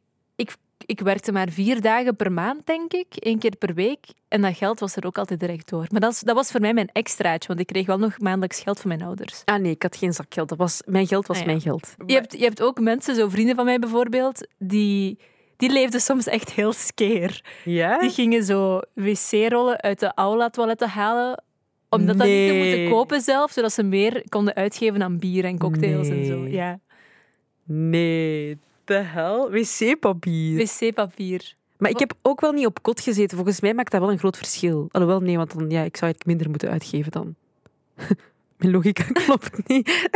ik, 0.86 1.00
werkte 1.00 1.32
maar 1.32 1.48
vier 1.50 1.80
dagen 1.80 2.16
per 2.16 2.32
maand, 2.32 2.66
denk 2.66 2.92
ik. 2.92 3.06
één 3.16 3.38
keer 3.38 3.56
per 3.56 3.74
week. 3.74 4.06
En 4.28 4.40
dat 4.42 4.56
geld 4.56 4.80
was 4.80 4.96
er 4.96 5.06
ook 5.06 5.18
altijd 5.18 5.40
direct 5.40 5.68
door. 5.68 5.86
Maar 5.90 6.00
dat, 6.00 6.12
is- 6.12 6.20
dat 6.20 6.34
was 6.34 6.50
voor 6.50 6.60
mij 6.60 6.74
mijn 6.74 6.88
extraatje, 6.92 7.48
want 7.48 7.60
ik 7.60 7.66
kreeg 7.66 7.86
wel 7.86 7.98
nog 7.98 8.18
maandelijks 8.20 8.60
geld 8.60 8.80
van 8.80 8.88
mijn 8.88 9.02
ouders. 9.02 9.42
Ah 9.44 9.60
nee, 9.60 9.70
ik 9.72 9.82
had 9.82 9.96
geen 9.96 10.12
zakgeld. 10.12 10.48
Dat 10.48 10.58
was, 10.58 10.82
mijn 10.86 11.06
geld 11.06 11.26
was 11.26 11.36
Ah, 11.36 11.42
ja. 11.42 11.48
mijn 11.48 11.60
geld. 11.60 11.94
Je 12.06 12.12
hebt, 12.14 12.32
je 12.38 12.44
hebt 12.44 12.62
ook 12.62 12.80
mensen, 12.80 13.14
zo 13.14 13.28
vrienden 13.28 13.56
van 13.56 13.64
mij 13.64 13.78
bijvoorbeeld, 13.78 14.46
die, 14.58 15.18
die 15.56 15.70
leefden 15.72 16.00
soms 16.00 16.26
echt 16.26 16.52
heel 16.52 16.72
skeer. 16.72 17.44
Ja? 17.64 17.98
Die 17.98 18.10
gingen 18.10 18.44
zo 18.44 18.80
wc-rollen 18.94 19.80
uit 19.80 20.00
de 20.00 20.14
aula-toiletten 20.14 20.88
halen, 20.88 21.42
om 21.88 22.06
dat 22.06 22.18
dan 22.18 22.26
niet 22.26 22.48
te 22.48 22.54
moeten 22.56 22.88
kopen 22.88 23.20
zelf, 23.20 23.52
zodat 23.52 23.72
ze 23.72 23.82
meer 23.82 24.24
konden 24.28 24.54
uitgeven 24.54 25.02
aan 25.02 25.18
bier 25.18 25.44
en 25.44 25.58
cocktails 25.58 26.08
en 26.08 26.24
zo. 26.26 26.46
Ja. 26.46 26.78
Nee, 27.66 28.58
de 28.84 28.94
hel? 28.94 29.50
Wc-papier. 29.50 30.58
Wc-papier. 30.58 31.54
Maar 31.78 31.90
ik 31.90 31.98
heb 31.98 32.12
ook 32.22 32.40
wel 32.40 32.52
niet 32.52 32.66
op 32.66 32.82
kot 32.82 33.00
gezeten. 33.00 33.36
Volgens 33.36 33.60
mij 33.60 33.74
maakt 33.74 33.90
dat 33.90 34.00
wel 34.00 34.10
een 34.10 34.18
groot 34.18 34.36
verschil. 34.36 34.88
Alhoewel, 34.90 35.20
nee, 35.20 35.36
want 35.36 35.58
dan, 35.58 35.70
ja, 35.70 35.82
ik 35.82 35.96
zou 35.96 36.12
het 36.12 36.26
minder 36.26 36.50
moeten 36.50 36.70
uitgeven 36.70 37.12
dan. 37.12 37.34
Mijn 38.58 38.72
logica 38.72 39.04
klopt 39.24 39.68
niet. 39.68 40.08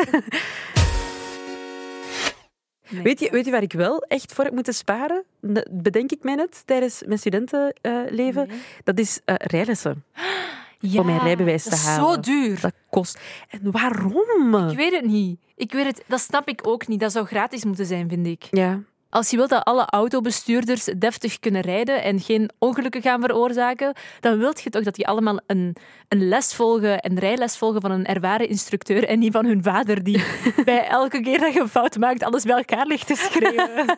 Nee. 2.90 3.02
Weet 3.02 3.20
je, 3.20 3.30
weet 3.30 3.44
je 3.44 3.50
waar 3.50 3.62
ik 3.62 3.72
wel 3.72 4.02
echt 4.02 4.32
voor 4.32 4.44
heb 4.44 4.52
moeten 4.52 4.74
sparen? 4.74 5.24
Dat 5.40 5.68
bedenk 5.70 6.12
ik 6.12 6.22
mij 6.22 6.34
net 6.34 6.62
tijdens 6.66 7.02
mijn 7.06 7.18
studentenleven. 7.18 8.48
Nee. 8.48 8.60
Dat 8.84 8.98
is 8.98 9.20
eh 9.24 9.34
rijlessen. 9.38 10.04
Ja, 10.78 11.02
mijn 11.02 11.18
rijbewijs 11.18 11.64
dat 11.64 11.72
te 11.72 11.78
is 11.78 11.84
halen. 11.86 12.14
zo 12.14 12.20
duur. 12.20 12.60
Dat 12.60 12.72
kost... 12.90 13.18
En 13.48 13.70
waarom? 13.70 14.54
Ik 14.70 14.76
weet 14.76 14.92
het 14.92 15.04
niet. 15.04 15.40
Ik 15.56 15.72
weet 15.72 15.84
het, 15.86 16.04
dat 16.06 16.20
snap 16.20 16.48
ik 16.48 16.66
ook 16.66 16.86
niet. 16.88 17.00
Dat 17.00 17.12
zou 17.12 17.26
gratis 17.26 17.64
moeten 17.64 17.86
zijn, 17.86 18.08
vind 18.08 18.26
ik. 18.26 18.46
Ja. 18.50 18.80
Als 19.10 19.30
je 19.30 19.36
wilt 19.36 19.50
dat 19.50 19.64
alle 19.64 19.86
autobestuurders 19.86 20.84
deftig 20.84 21.38
kunnen 21.38 21.60
rijden 21.60 22.02
en 22.02 22.20
geen 22.20 22.50
ongelukken 22.58 23.02
gaan 23.02 23.20
veroorzaken, 23.20 23.92
dan 24.20 24.38
wilt 24.38 24.60
je 24.60 24.70
toch 24.70 24.82
dat 24.82 24.94
die 24.94 25.06
allemaal 25.06 25.40
een, 25.46 25.76
een 26.08 26.28
les 26.28 26.54
volgen, 26.54 27.06
een 27.10 27.18
rijles 27.18 27.56
volgen 27.56 27.80
van 27.80 27.90
een 27.90 28.06
ervaren 28.06 28.48
instructeur 28.48 29.04
en 29.04 29.18
niet 29.18 29.32
van 29.32 29.44
hun 29.44 29.62
vader 29.62 30.02
die 30.02 30.24
bij 30.64 30.86
elke 30.86 31.20
keer 31.20 31.38
dat 31.38 31.52
je 31.52 31.60
een 31.60 31.68
fout 31.68 31.96
maakt 31.96 32.22
alles 32.22 32.44
bij 32.44 32.56
elkaar 32.56 32.86
ligt 32.86 33.06
te 33.06 33.14
schreeuwen. 33.16 33.86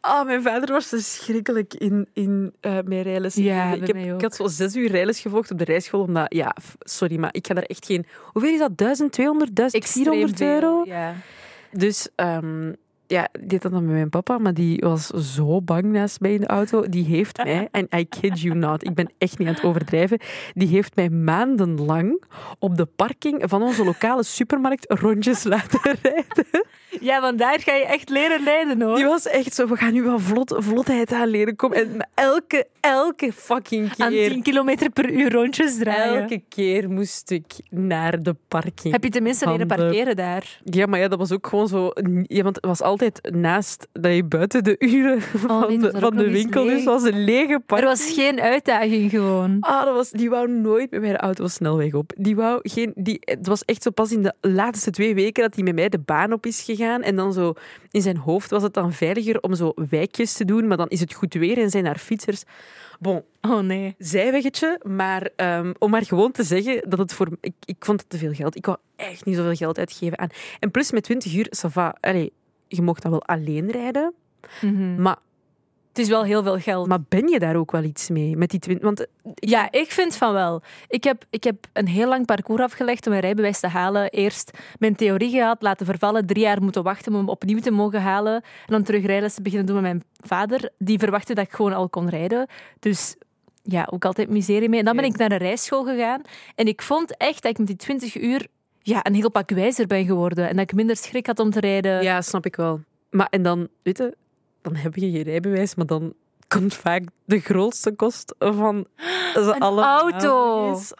Ah, 0.00 0.26
mijn 0.26 0.42
vader 0.42 0.72
was 0.72 0.86
verschrikkelijk 0.86 1.74
in, 1.74 2.08
in 2.12 2.52
eh 2.60 2.78
mijn 2.84 3.02
rijles. 3.02 3.34
Ja, 3.34 3.72
ik, 3.72 3.86
heb, 3.86 3.96
ik 3.96 4.20
had 4.20 4.34
zo 4.34 4.46
zes 4.46 4.76
uur 4.76 4.90
rijles 4.90 5.20
gevolgd 5.20 5.50
op 5.50 5.58
de 5.58 5.64
rijschool. 5.64 6.00
Omdat, 6.00 6.34
ja, 6.34 6.56
sorry, 6.80 7.16
maar 7.18 7.34
ik 7.34 7.46
ga 7.46 7.54
daar 7.54 7.64
echt 7.64 7.86
geen... 7.86 8.06
Hoeveel 8.22 8.52
is 8.52 8.58
dat? 8.58 8.78
1200, 8.78 9.56
1400 9.56 10.32
Extreem 10.32 10.50
euro? 10.50 10.82
Ja. 10.84 11.14
Dus 11.70 12.08
ehm, 12.14 12.72
ja, 13.14 13.28
deed 13.40 13.62
dat 13.62 13.72
dan 13.72 13.84
met 13.84 13.94
mijn 13.94 14.08
papa, 14.08 14.38
maar 14.38 14.54
die 14.54 14.78
was 14.80 15.06
zo 15.06 15.62
bang 15.62 15.84
naast 15.84 16.20
mij 16.20 16.32
in 16.32 16.40
de 16.40 16.46
auto. 16.46 16.88
Die 16.88 17.04
heeft 17.04 17.36
mij, 17.36 17.68
en 17.72 17.86
I 17.96 18.08
kid 18.08 18.40
you 18.40 18.54
not, 18.54 18.84
ik 18.84 18.94
ben 18.94 19.12
echt 19.18 19.38
niet 19.38 19.48
aan 19.48 19.54
het 19.54 19.64
overdrijven, 19.64 20.18
die 20.52 20.68
heeft 20.68 20.96
mij 20.96 21.10
maandenlang 21.10 22.24
op 22.58 22.76
de 22.76 22.86
parking 22.86 23.42
van 23.46 23.62
onze 23.62 23.84
lokale 23.84 24.22
supermarkt 24.22 24.84
rondjes 25.00 25.44
laten 25.44 25.80
rijden. 26.02 26.66
Ja, 27.00 27.20
want 27.20 27.38
daar 27.38 27.60
ga 27.60 27.72
je 27.74 27.84
echt 27.84 28.08
leren 28.08 28.44
rijden 28.44 28.82
hoor. 28.82 28.96
Die 28.96 29.04
was 29.04 29.26
echt 29.26 29.54
zo, 29.54 29.66
we 29.66 29.76
gaan 29.76 29.92
nu 29.92 30.02
wel 30.02 30.18
vlot, 30.18 30.54
vlotheid 30.58 31.12
aanleren. 31.12 31.56
Kom. 31.56 31.72
En 31.72 32.08
elke, 32.14 32.66
elke 32.80 33.32
fucking 33.32 33.90
Aan 33.96 34.10
keer, 34.10 34.28
10 34.28 34.42
km 34.42 34.90
per 34.92 35.10
uur 35.10 35.32
rondjes 35.32 35.78
draaien. 35.78 36.20
elke 36.20 36.42
keer 36.48 36.90
moest 36.90 37.30
ik 37.30 37.44
naar 37.70 38.22
de 38.22 38.34
parking. 38.48 38.92
Heb 38.94 39.04
je 39.04 39.10
tenminste 39.10 39.48
leren 39.50 39.68
Van 39.68 39.76
de- 39.76 39.82
parkeren 39.84 40.16
daar? 40.16 40.60
Ja, 40.64 40.86
maar 40.86 41.00
ja, 41.00 41.08
dat 41.08 41.18
was 41.18 41.32
ook 41.32 41.46
gewoon 41.46 41.68
zo... 41.68 41.90
Ja, 42.22 42.42
want 42.42 42.56
het 42.56 42.64
was 42.64 42.82
altijd 42.82 43.28
naast 43.34 43.86
dat 43.92 44.14
je 44.14 44.24
buiten 44.24 44.64
de 44.64 44.76
uren 44.78 45.22
van 45.22 45.64
nee, 45.68 45.78
de, 45.78 45.90
er 45.90 46.00
van 46.00 46.16
de 46.16 46.30
winkel 46.30 46.64
dus 46.64 46.84
was 46.84 47.02
een 47.02 47.24
lege 47.24 47.52
Er 47.52 47.60
parking. 47.60 47.90
was 47.90 48.12
geen 48.12 48.40
uitdaging 48.40 49.10
gewoon. 49.10 49.56
Ah, 49.60 49.84
dat 49.84 49.94
was, 49.94 50.10
die 50.10 50.30
wou 50.30 50.48
nooit 50.50 50.90
met 50.90 51.00
mij 51.00 51.10
de 51.10 51.16
auto 51.18 51.46
snelweg 51.46 51.92
op. 51.94 52.12
Die 52.16 52.36
wou 52.36 52.58
geen, 52.62 52.92
die, 52.94 53.18
het 53.20 53.46
was 53.46 53.64
echt 53.64 53.82
zo 53.82 53.90
pas 53.90 54.12
in 54.12 54.22
de 54.22 54.32
laatste 54.40 54.90
twee 54.90 55.14
weken 55.14 55.42
dat 55.42 55.54
hij 55.54 55.64
met 55.64 55.74
mij 55.74 55.88
de 55.88 55.98
baan 55.98 56.32
op 56.32 56.46
is 56.46 56.62
gegaan. 56.62 56.82
Gaan. 56.84 57.02
En 57.02 57.16
dan 57.16 57.32
zo, 57.32 57.52
in 57.90 58.02
zijn 58.02 58.16
hoofd 58.16 58.50
was 58.50 58.62
het 58.62 58.74
dan 58.74 58.92
veiliger 58.92 59.40
om 59.40 59.54
zo 59.54 59.72
wijkjes 59.90 60.32
te 60.32 60.44
doen, 60.44 60.66
maar 60.66 60.76
dan 60.76 60.88
is 60.88 61.00
het 61.00 61.12
goed 61.14 61.34
weer 61.34 61.58
en 61.58 61.70
zijn 61.70 61.84
daar 61.84 61.98
fietsers. 61.98 62.42
Bon, 63.00 63.22
Oh 63.40 63.60
nee. 63.60 63.94
zijweggetje, 63.98 64.80
maar 64.82 65.28
ehm, 65.36 65.72
om 65.78 65.90
maar 65.90 66.04
gewoon 66.04 66.32
te 66.32 66.42
zeggen 66.42 66.90
dat 66.90 66.98
het 66.98 67.12
voor... 67.12 67.28
Ik, 67.40 67.52
ik 67.64 67.76
vond 67.78 68.00
het 68.00 68.10
te 68.10 68.18
veel 68.18 68.32
geld. 68.32 68.56
Ik 68.56 68.66
wou 68.66 68.78
echt 68.96 69.24
niet 69.24 69.36
zoveel 69.36 69.54
geld 69.54 69.78
uitgeven 69.78 70.18
aan... 70.18 70.28
En 70.60 70.70
plus 70.70 70.90
met 70.92 71.02
20 71.02 71.34
uur, 71.34 71.46
ça 71.46 71.70
va. 71.70 71.96
Allee, 72.00 72.32
je 72.68 72.82
mocht 72.82 73.02
dan 73.02 73.10
wel 73.10 73.22
alleen 73.24 73.70
rijden, 73.70 74.14
Mhm. 74.60 75.02
maar, 75.02 75.16
Het 75.94 76.02
is 76.02 76.08
wel 76.08 76.24
heel 76.24 76.42
veel 76.42 76.58
geld. 76.58 76.86
maar 76.86 77.02
ben 77.08 77.28
je 77.28 77.38
daar 77.38 77.56
ook 77.56 77.70
wel 77.70 77.82
iets 77.82 78.08
mee? 78.08 78.36
Met 78.36 78.50
die 78.50 78.60
20... 78.60 78.84
Want 78.84 79.00
eh, 79.00 79.06
Ja, 79.34 79.70
ik 79.70 79.90
vind 79.90 80.16
van 80.16 80.32
wel. 80.32 80.62
Ik 80.88 81.04
heb, 81.04 81.24
ik 81.30 81.44
heb 81.44 81.66
een 81.72 81.88
heel 81.88 82.08
lang 82.08 82.26
parcours 82.26 82.62
afgelegd 82.62 83.04
om 83.04 83.10
mijn 83.10 83.24
rijbewijs 83.24 83.60
te 83.60 83.68
halen. 83.68 84.10
Eerst 84.10 84.58
mijn 84.78 84.96
theorie 84.96 85.30
gehad, 85.30 85.62
laten 85.62 85.86
vervallen, 85.86 86.26
drie 86.26 86.42
jaar 86.42 86.62
moeten 86.62 86.82
wachten 86.82 87.12
om 87.12 87.18
hem 87.18 87.28
opnieuw 87.28 87.60
te 87.60 87.70
mogen 87.70 88.02
halen. 88.02 88.34
En 88.34 88.42
dan 88.66 88.82
terug 88.82 89.06
rijlessen 89.06 89.42
beginnen 89.42 89.66
doen 89.66 89.74
met 89.74 89.84
mijn 89.84 90.04
vader. 90.20 90.70
Die 90.78 90.98
verwachtte 90.98 91.34
dat 91.34 91.44
ik 91.44 91.52
gewoon 91.52 91.72
al 91.72 91.88
kon 91.88 92.08
rijden. 92.08 92.46
Dus 92.80 93.16
ja, 93.62 93.88
ook 93.90 94.04
altijd 94.04 94.28
miserie 94.28 94.68
mee. 94.68 94.78
En 94.78 94.84
dan 94.84 94.96
ben 94.96 95.04
ik 95.04 95.16
naar 95.16 95.28
de 95.28 95.36
rijschool 95.36 95.84
gegaan. 95.84 96.22
En 96.54 96.66
ik 96.66 96.82
vond 96.82 97.16
echt 97.16 97.42
dat 97.42 97.50
ik 97.50 97.58
met 97.58 97.66
die 97.66 97.76
20 97.76 98.16
uur 98.20 98.46
ja, 98.82 99.06
een 99.06 99.14
heel 99.14 99.30
pak 99.30 99.50
wijzer 99.50 99.86
ben 99.86 100.04
geworden. 100.04 100.48
En 100.48 100.56
dat 100.56 100.70
ik 100.70 100.76
minder 100.76 100.96
schrik 100.96 101.26
had 101.26 101.38
om 101.38 101.50
te 101.50 101.60
rijden. 101.60 102.02
Ja, 102.02 102.20
snap 102.20 102.46
ik 102.46 102.56
wel. 102.56 102.80
Maar 103.10 103.26
en 103.30 103.42
dan, 103.42 103.68
weet 103.82 103.98
je, 103.98 104.16
dan 104.64 104.76
heb 104.76 104.94
je 104.94 105.10
je 105.10 105.22
rijbewijs, 105.22 105.74
maar 105.74 105.86
dan 105.86 106.14
komt 106.48 106.74
vaak 106.74 107.02
de 107.24 107.40
grootste 107.40 107.92
kost 107.92 108.34
van 108.38 108.86
ze 109.32 109.52
Een 109.54 109.60
allemaal 109.60 110.00
auto. 110.00 110.68
eens. 110.68 110.94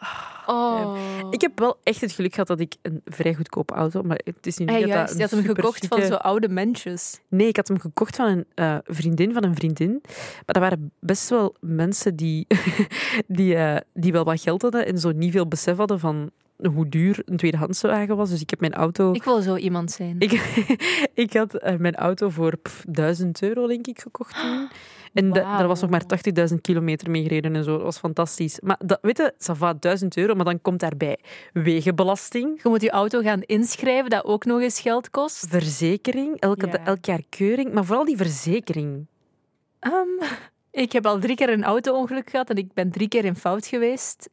Oh. 0.45 0.97
Ik 1.29 1.41
heb 1.41 1.59
wel 1.59 1.77
echt 1.83 2.01
het 2.01 2.11
geluk 2.11 2.31
gehad 2.33 2.47
dat 2.47 2.59
ik 2.59 2.75
een 2.81 3.01
vrij 3.05 3.33
goedkope 3.33 3.73
auto, 3.73 4.01
maar 4.01 4.19
het 4.23 4.47
is 4.47 4.57
niet 4.57 4.69
Hey, 4.69 4.79
dat 4.79 4.89
juist, 4.89 5.07
dat 5.07 5.17
je 5.17 5.21
had 5.21 5.45
hem 5.45 5.55
gekocht 5.55 5.87
van 5.87 6.01
zo 6.01 6.13
oude 6.13 6.49
mensjes. 6.49 7.19
Nee, 7.27 7.47
ik 7.47 7.55
had 7.55 7.67
hem 7.67 7.79
gekocht 7.79 8.15
van 8.15 8.27
een 8.27 8.45
eh, 8.53 8.77
vriendin 8.83 9.33
van 9.33 9.43
een 9.43 9.55
vriendin. 9.55 10.01
Maar 10.03 10.43
dat 10.45 10.57
waren 10.57 10.91
best 10.99 11.29
wel 11.29 11.55
mensen 11.59 12.15
die, 12.15 12.47
die, 13.27 13.55
eh, 13.55 13.77
die 13.93 14.11
wel 14.11 14.23
wat 14.23 14.41
geld 14.41 14.61
hadden 14.61 14.85
en 14.85 14.97
zo 14.97 15.11
niet 15.11 15.31
veel 15.31 15.47
besef 15.47 15.77
hadden 15.77 15.99
van 15.99 16.31
hoe 16.73 16.89
duur 16.89 17.21
een 17.25 17.37
tweedehands 17.37 17.81
wagen 17.81 18.15
was. 18.17 18.29
Dus 18.29 18.41
ik 18.41 18.49
heb 18.49 18.59
mijn 18.59 18.73
auto... 18.73 19.11
Ik 19.11 19.23
wil 19.23 19.41
zo 19.41 19.55
iemand 19.55 19.91
zijn. 19.91 20.15
Ik, 20.19 20.31
ik 21.13 21.33
had 21.33 21.53
eh, 21.55 21.75
mijn 21.77 21.95
auto 21.95 22.29
voor 22.29 22.57
pff, 22.57 22.83
1000 22.89 23.41
euro, 23.41 23.67
denk 23.67 23.87
ik, 23.87 23.99
gekocht 24.01 24.41
toen. 24.41 24.67
En 25.13 25.31
da- 25.31 25.57
daar 25.57 25.67
was 25.67 25.81
nog 25.81 25.89
maar 25.89 26.03
80.000 26.49 26.55
kilometer 26.61 27.11
mee 27.11 27.21
gereden 27.23 27.55
en 27.55 27.63
zo. 27.63 27.71
Dat 27.71 27.81
was 27.81 27.97
fantastisch. 27.97 28.59
Maar 28.59 28.79
dat, 28.85 28.99
weet 29.01 29.17
je, 29.17 29.33
ça 29.37 29.51
va, 29.57 29.73
1000 29.73 30.17
euro, 30.17 30.35
maar 30.35 30.45
dan 30.45 30.61
komt 30.61 30.79
daarbij 30.79 31.19
wegenbelasting, 31.53 32.59
Je 32.63 32.69
moet 32.69 32.81
je 32.81 32.89
auto 32.89 33.21
gaan 33.21 33.41
inschrijven, 33.41 34.09
dat 34.09 34.25
ook 34.25 34.45
nog 34.45 34.61
eens 34.61 34.79
geld 34.79 35.09
kost. 35.09 35.45
verzekering, 35.49 36.39
elke, 36.39 36.67
Ja. 36.67 36.85
elk 36.85 37.05
jaar 37.05 37.21
keuring. 37.29 37.73
Maar 37.73 37.85
vooral 37.85 38.05
die 38.05 38.17
verzekering. 38.17 39.05
Ehm, 39.79 40.07
ik 40.71 40.91
heb 40.91 41.05
al 41.05 41.19
drie 41.19 41.35
keer 41.35 41.49
een 41.49 41.63
auto-ongeluk 41.63 42.29
gehad 42.29 42.49
en 42.49 42.55
ik 42.55 42.73
ben 42.73 42.91
drie 42.91 43.07
keer 43.07 43.25
in 43.25 43.35
fout 43.35 43.65
geweest. 43.67 44.29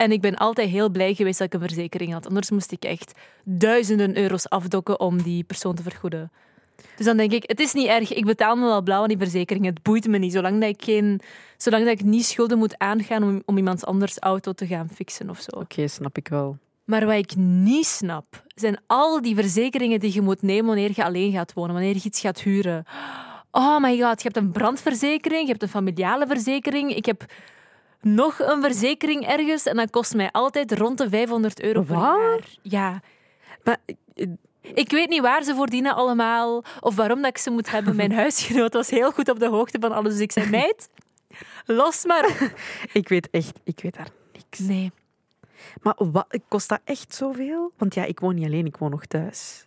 En 0.00 0.12
ik 0.12 0.20
ben 0.20 0.36
altijd 0.36 0.68
heel 0.68 0.90
blij 0.90 1.14
geweest 1.14 1.38
dat 1.38 1.46
ik 1.46 1.54
een 1.54 1.68
verzekering 1.68 2.12
had. 2.12 2.26
Anders 2.26 2.50
moest 2.50 2.72
ik 2.72 2.84
echt 2.84 3.12
duizenden 3.44 4.16
euro's 4.16 4.48
afdokken 4.48 5.00
om 5.00 5.22
die 5.22 5.44
persoon 5.44 5.74
te 5.74 5.82
vergoeden. 5.82 6.32
Dus 6.96 7.06
dan 7.06 7.16
denk 7.16 7.32
ik, 7.32 7.44
het 7.46 7.60
is 7.60 7.72
niet 7.72 7.86
erg, 7.86 8.12
ik 8.12 8.24
betaal 8.24 8.56
me 8.56 8.66
wel 8.66 8.82
blauw 8.82 9.02
aan 9.02 9.08
die 9.08 9.18
verzekering. 9.18 9.64
Het 9.64 9.82
boeit 9.82 10.06
me 10.06 10.18
niet, 10.18 10.32
zolang 10.32 10.60
dat 10.60 10.68
ik, 10.68 10.82
geen, 10.84 11.20
zolang 11.56 11.84
dat 11.84 11.92
ik 11.92 12.04
niet 12.04 12.24
schulden 12.24 12.58
moet 12.58 12.78
aangaan 12.78 13.22
om, 13.22 13.42
om 13.46 13.56
iemand 13.56 13.86
anders 13.86 14.18
auto 14.18 14.52
te 14.52 14.66
gaan 14.66 14.88
fixen 14.94 15.30
of 15.30 15.40
zo. 15.40 15.60
Oké, 15.60 15.88
snap 15.88 16.16
ik 16.16 16.28
wel. 16.28 16.58
Maar 16.84 17.06
wat 17.06 17.16
ik 17.16 17.36
niet 17.36 17.86
snap, 17.86 18.44
zijn 18.54 18.80
al 18.86 19.22
die 19.22 19.34
verzekeringen 19.34 20.00
die 20.00 20.14
je 20.14 20.20
moet 20.20 20.42
nemen 20.42 20.66
wanneer 20.66 20.92
je 20.94 21.04
alleen 21.04 21.32
gaat 21.32 21.52
wonen, 21.52 21.72
wanneer 21.74 21.94
je 21.94 22.02
iets 22.04 22.20
gaat 22.20 22.40
huren. 22.40 22.84
Oh 23.50 23.80
my 23.80 24.00
god, 24.00 24.22
je 24.22 24.28
hebt 24.28 24.36
een 24.36 24.52
brandverzekering, 24.52 25.42
je 25.42 25.50
hebt 25.50 25.62
een 25.62 25.68
familiale 25.68 26.26
verzekering, 26.26 26.94
ik 26.94 27.06
heb 27.06 27.24
nog 28.00 28.38
een 28.38 28.62
verzekering 28.62 29.26
ergens 29.26 29.66
en 29.66 29.76
dat 29.76 29.90
kost 29.90 30.14
mij 30.14 30.30
altijd 30.30 30.72
rond 30.72 30.98
de 30.98 31.08
500 31.08 31.60
euro 31.60 31.82
per 31.82 31.94
Wat? 31.94 32.02
jaar. 32.02 32.40
Ja. 32.62 33.00
Maar 33.64 33.76
eh, 34.14 34.26
Ik 34.62 34.90
weet 34.90 35.08
niet 35.08 35.20
waar 35.20 35.42
ze 35.42 35.54
voor 35.54 35.66
dienen 35.66 35.94
allemaal, 35.94 36.64
of 36.80 36.94
waarom 36.94 37.18
dat 37.22 37.30
ik 37.30 37.38
ze 37.38 37.50
moet 37.50 37.70
hebben. 37.70 37.96
Mijn 37.96 38.12
huisgenoot 38.22 38.72
was 38.72 38.90
heel 38.90 39.10
goed 39.12 39.28
op 39.28 39.38
de 39.38 39.48
hoogte 39.48 39.78
van 39.80 39.92
alles, 39.92 40.12
dus 40.12 40.22
ik 40.22 40.32
zei, 40.32 40.48
meid, 40.50 40.88
los 41.66 42.04
maar 42.04 42.52
ik 42.92 43.08
weet 43.08 43.30
echt, 43.30 43.58
ik 43.64 43.80
weet 43.80 43.94
daar 43.96 44.08
niks. 44.32 44.58
Nee. 44.58 44.92
Maar 45.82 45.94
wat, 45.96 46.38
kost 46.48 46.68
dat 46.68 46.80
echt 46.84 47.14
zoveel? 47.14 47.72
Want 47.76 47.94
ja, 47.94 48.04
ik 48.04 48.20
woon 48.20 48.34
niet 48.34 48.44
alleen, 48.46 48.66
ik 48.66 48.76
woon 48.76 48.90
nog 48.90 49.06
thuis. 49.06 49.66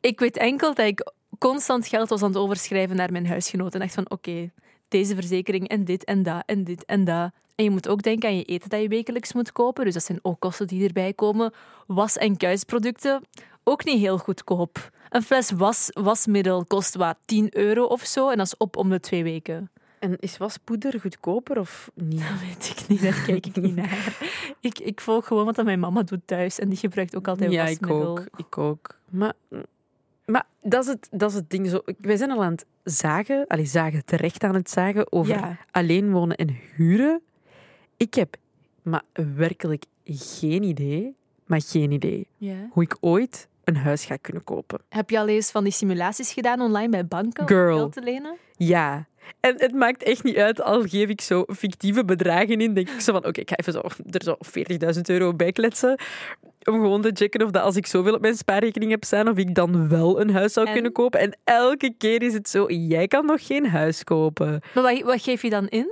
Ik 0.00 0.18
weet 0.18 0.36
enkel 0.36 0.74
dat 0.74 0.86
ik 0.86 1.12
constant 1.38 1.86
geld 1.86 2.08
was 2.08 2.22
aan 2.22 2.28
het 2.28 2.38
overschrijven 2.38 2.96
naar 2.96 3.12
mijn 3.12 3.26
huisgenoot. 3.26 3.74
En 3.74 3.80
dacht 3.80 3.94
van, 3.94 4.10
oké, 4.10 4.50
deze 4.88 5.14
verzekering 5.14 5.68
en 5.68 5.84
dit 5.84 6.04
en 6.04 6.22
dat 6.22 6.42
en 6.46 6.64
dit 6.64 6.84
en 6.84 7.04
dat. 7.04 7.30
En 7.54 7.64
je 7.64 7.70
moet 7.70 7.88
ook 7.88 8.02
denken 8.02 8.28
aan 8.28 8.36
je 8.36 8.44
eten 8.44 8.68
dat 8.68 8.80
je 8.80 8.88
wekelijks 8.88 9.32
moet 9.32 9.52
kopen. 9.52 9.84
Dus 9.84 9.94
dat 9.94 10.04
zijn 10.04 10.18
ook 10.22 10.40
kosten 10.40 10.66
die 10.66 10.86
erbij 10.86 11.12
komen. 11.12 11.52
Was- 11.86 12.16
en 12.16 12.36
kuisproducten, 12.36 13.22
ook 13.64 13.84
niet 13.84 13.98
heel 14.00 14.18
goedkoop. 14.18 14.90
Een 15.08 15.22
fles 15.22 15.50
was, 15.50 15.88
wasmiddel 15.92 16.64
kost 16.64 16.94
wat 16.94 17.16
10 17.24 17.56
euro 17.56 17.84
of 17.84 18.04
zo. 18.04 18.28
En 18.30 18.36
dat 18.36 18.46
is 18.46 18.56
op 18.56 18.76
om 18.76 18.88
de 18.88 19.00
twee 19.00 19.22
weken. 19.22 19.70
En 19.98 20.16
is 20.18 20.36
waspoeder 20.36 21.00
goedkoper 21.00 21.58
of 21.58 21.90
niet? 21.94 22.18
Dat 22.20 22.40
weet 22.40 22.74
ik 22.78 22.88
niet, 22.88 23.02
daar 23.02 23.22
kijk 23.26 23.46
ik 23.46 23.56
niet 23.56 23.74
naar. 23.76 24.16
Ik, 24.60 24.78
ik 24.78 25.00
volg 25.00 25.26
gewoon 25.26 25.44
wat 25.44 25.64
mijn 25.64 25.80
mama 25.80 26.02
doet 26.02 26.20
thuis. 26.24 26.58
En 26.58 26.68
die 26.68 26.78
gebruikt 26.78 27.16
ook 27.16 27.28
altijd 27.28 27.52
ja, 27.52 27.66
ik 27.66 27.78
wasmiddel. 27.80 28.10
ook. 28.10 28.26
Ik 28.36 28.58
ook. 28.58 28.98
Maar, 29.08 29.32
maar 30.32 30.46
dat, 30.62 30.82
is 30.82 30.88
het, 30.90 31.08
dat 31.10 31.30
is 31.30 31.36
het 31.36 31.50
ding. 31.50 31.68
Zo, 31.68 31.80
wij 31.98 32.16
zijn 32.16 32.30
al 32.30 32.42
aan 32.44 32.52
het 32.52 32.66
zagen, 32.84 33.44
allee, 33.46 33.64
zagen, 33.64 34.04
terecht 34.04 34.44
aan 34.44 34.54
het 34.54 34.70
zagen 34.70 35.12
over 35.12 35.34
Ja. 35.34 35.56
alleen 35.70 36.10
wonen 36.12 36.36
en 36.36 36.56
huren. 36.76 37.20
Ik 37.96 38.14
heb 38.14 38.36
maar 38.82 39.02
werkelijk 39.34 39.84
geen 40.04 40.62
idee, 40.62 41.14
maar 41.46 41.60
geen 41.62 41.90
idee, 41.92 42.26
Ja. 42.36 42.68
hoe 42.70 42.82
ik 42.82 42.96
ooit 43.00 43.48
een 43.64 43.76
huis 43.76 44.04
ga 44.04 44.16
kunnen 44.16 44.44
kopen. 44.44 44.80
Heb 44.88 45.10
je 45.10 45.18
al 45.18 45.28
eens 45.28 45.50
van 45.50 45.64
die 45.64 45.72
simulaties 45.72 46.32
gedaan 46.32 46.60
online 46.60 46.88
bij 46.88 47.06
banken 47.06 47.46
Girl. 47.48 47.72
om 47.72 47.78
geld 47.78 47.92
te 47.92 48.02
lenen? 48.02 48.36
Ja. 48.56 49.06
En 49.40 49.54
het 49.56 49.72
maakt 49.74 50.02
echt 50.02 50.24
niet 50.24 50.36
uit, 50.36 50.60
al 50.62 50.82
geef 50.82 51.08
ik 51.08 51.20
zo 51.20 51.44
fictieve 51.48 52.04
bedragen 52.04 52.60
in, 52.60 52.74
denk 52.74 52.88
ik 52.88 53.00
zo 53.00 53.12
van, 53.12 53.26
oké, 53.26 53.40
ik 53.40 53.48
ga 53.48 53.56
even 53.56 53.72
zo, 53.72 53.80
er 54.10 54.22
zo 54.22 54.36
40.000 54.94 55.00
euro 55.02 55.34
bij 55.34 55.52
kletsen, 55.52 55.98
om 56.68 56.74
gewoon 56.80 57.02
te 57.02 57.10
checken 57.14 57.42
of 57.44 57.50
dat 57.50 57.62
als 57.62 57.76
ik 57.76 57.86
zoveel 57.86 58.14
op 58.14 58.20
mijn 58.20 58.36
spaarrekening 58.36 58.90
heb 58.90 59.04
staan, 59.04 59.28
of 59.28 59.36
ik 59.36 59.54
dan 59.54 59.88
wel 59.88 60.20
een 60.20 60.30
huis 60.30 60.52
zou 60.52 60.66
En? 60.66 60.72
kunnen 60.72 60.92
kopen. 60.92 61.20
En 61.20 61.36
elke 61.44 61.94
keer 61.98 62.22
is 62.22 62.32
het 62.34 62.48
zo, 62.48 62.70
jij 62.70 63.06
kan 63.08 63.26
nog 63.26 63.46
geen 63.46 63.66
huis 63.66 64.04
kopen. 64.04 64.60
Maar 64.74 64.82
wat, 64.82 65.00
wat 65.00 65.22
geef 65.22 65.42
je 65.42 65.50
dan 65.50 65.68
in? 65.68 65.90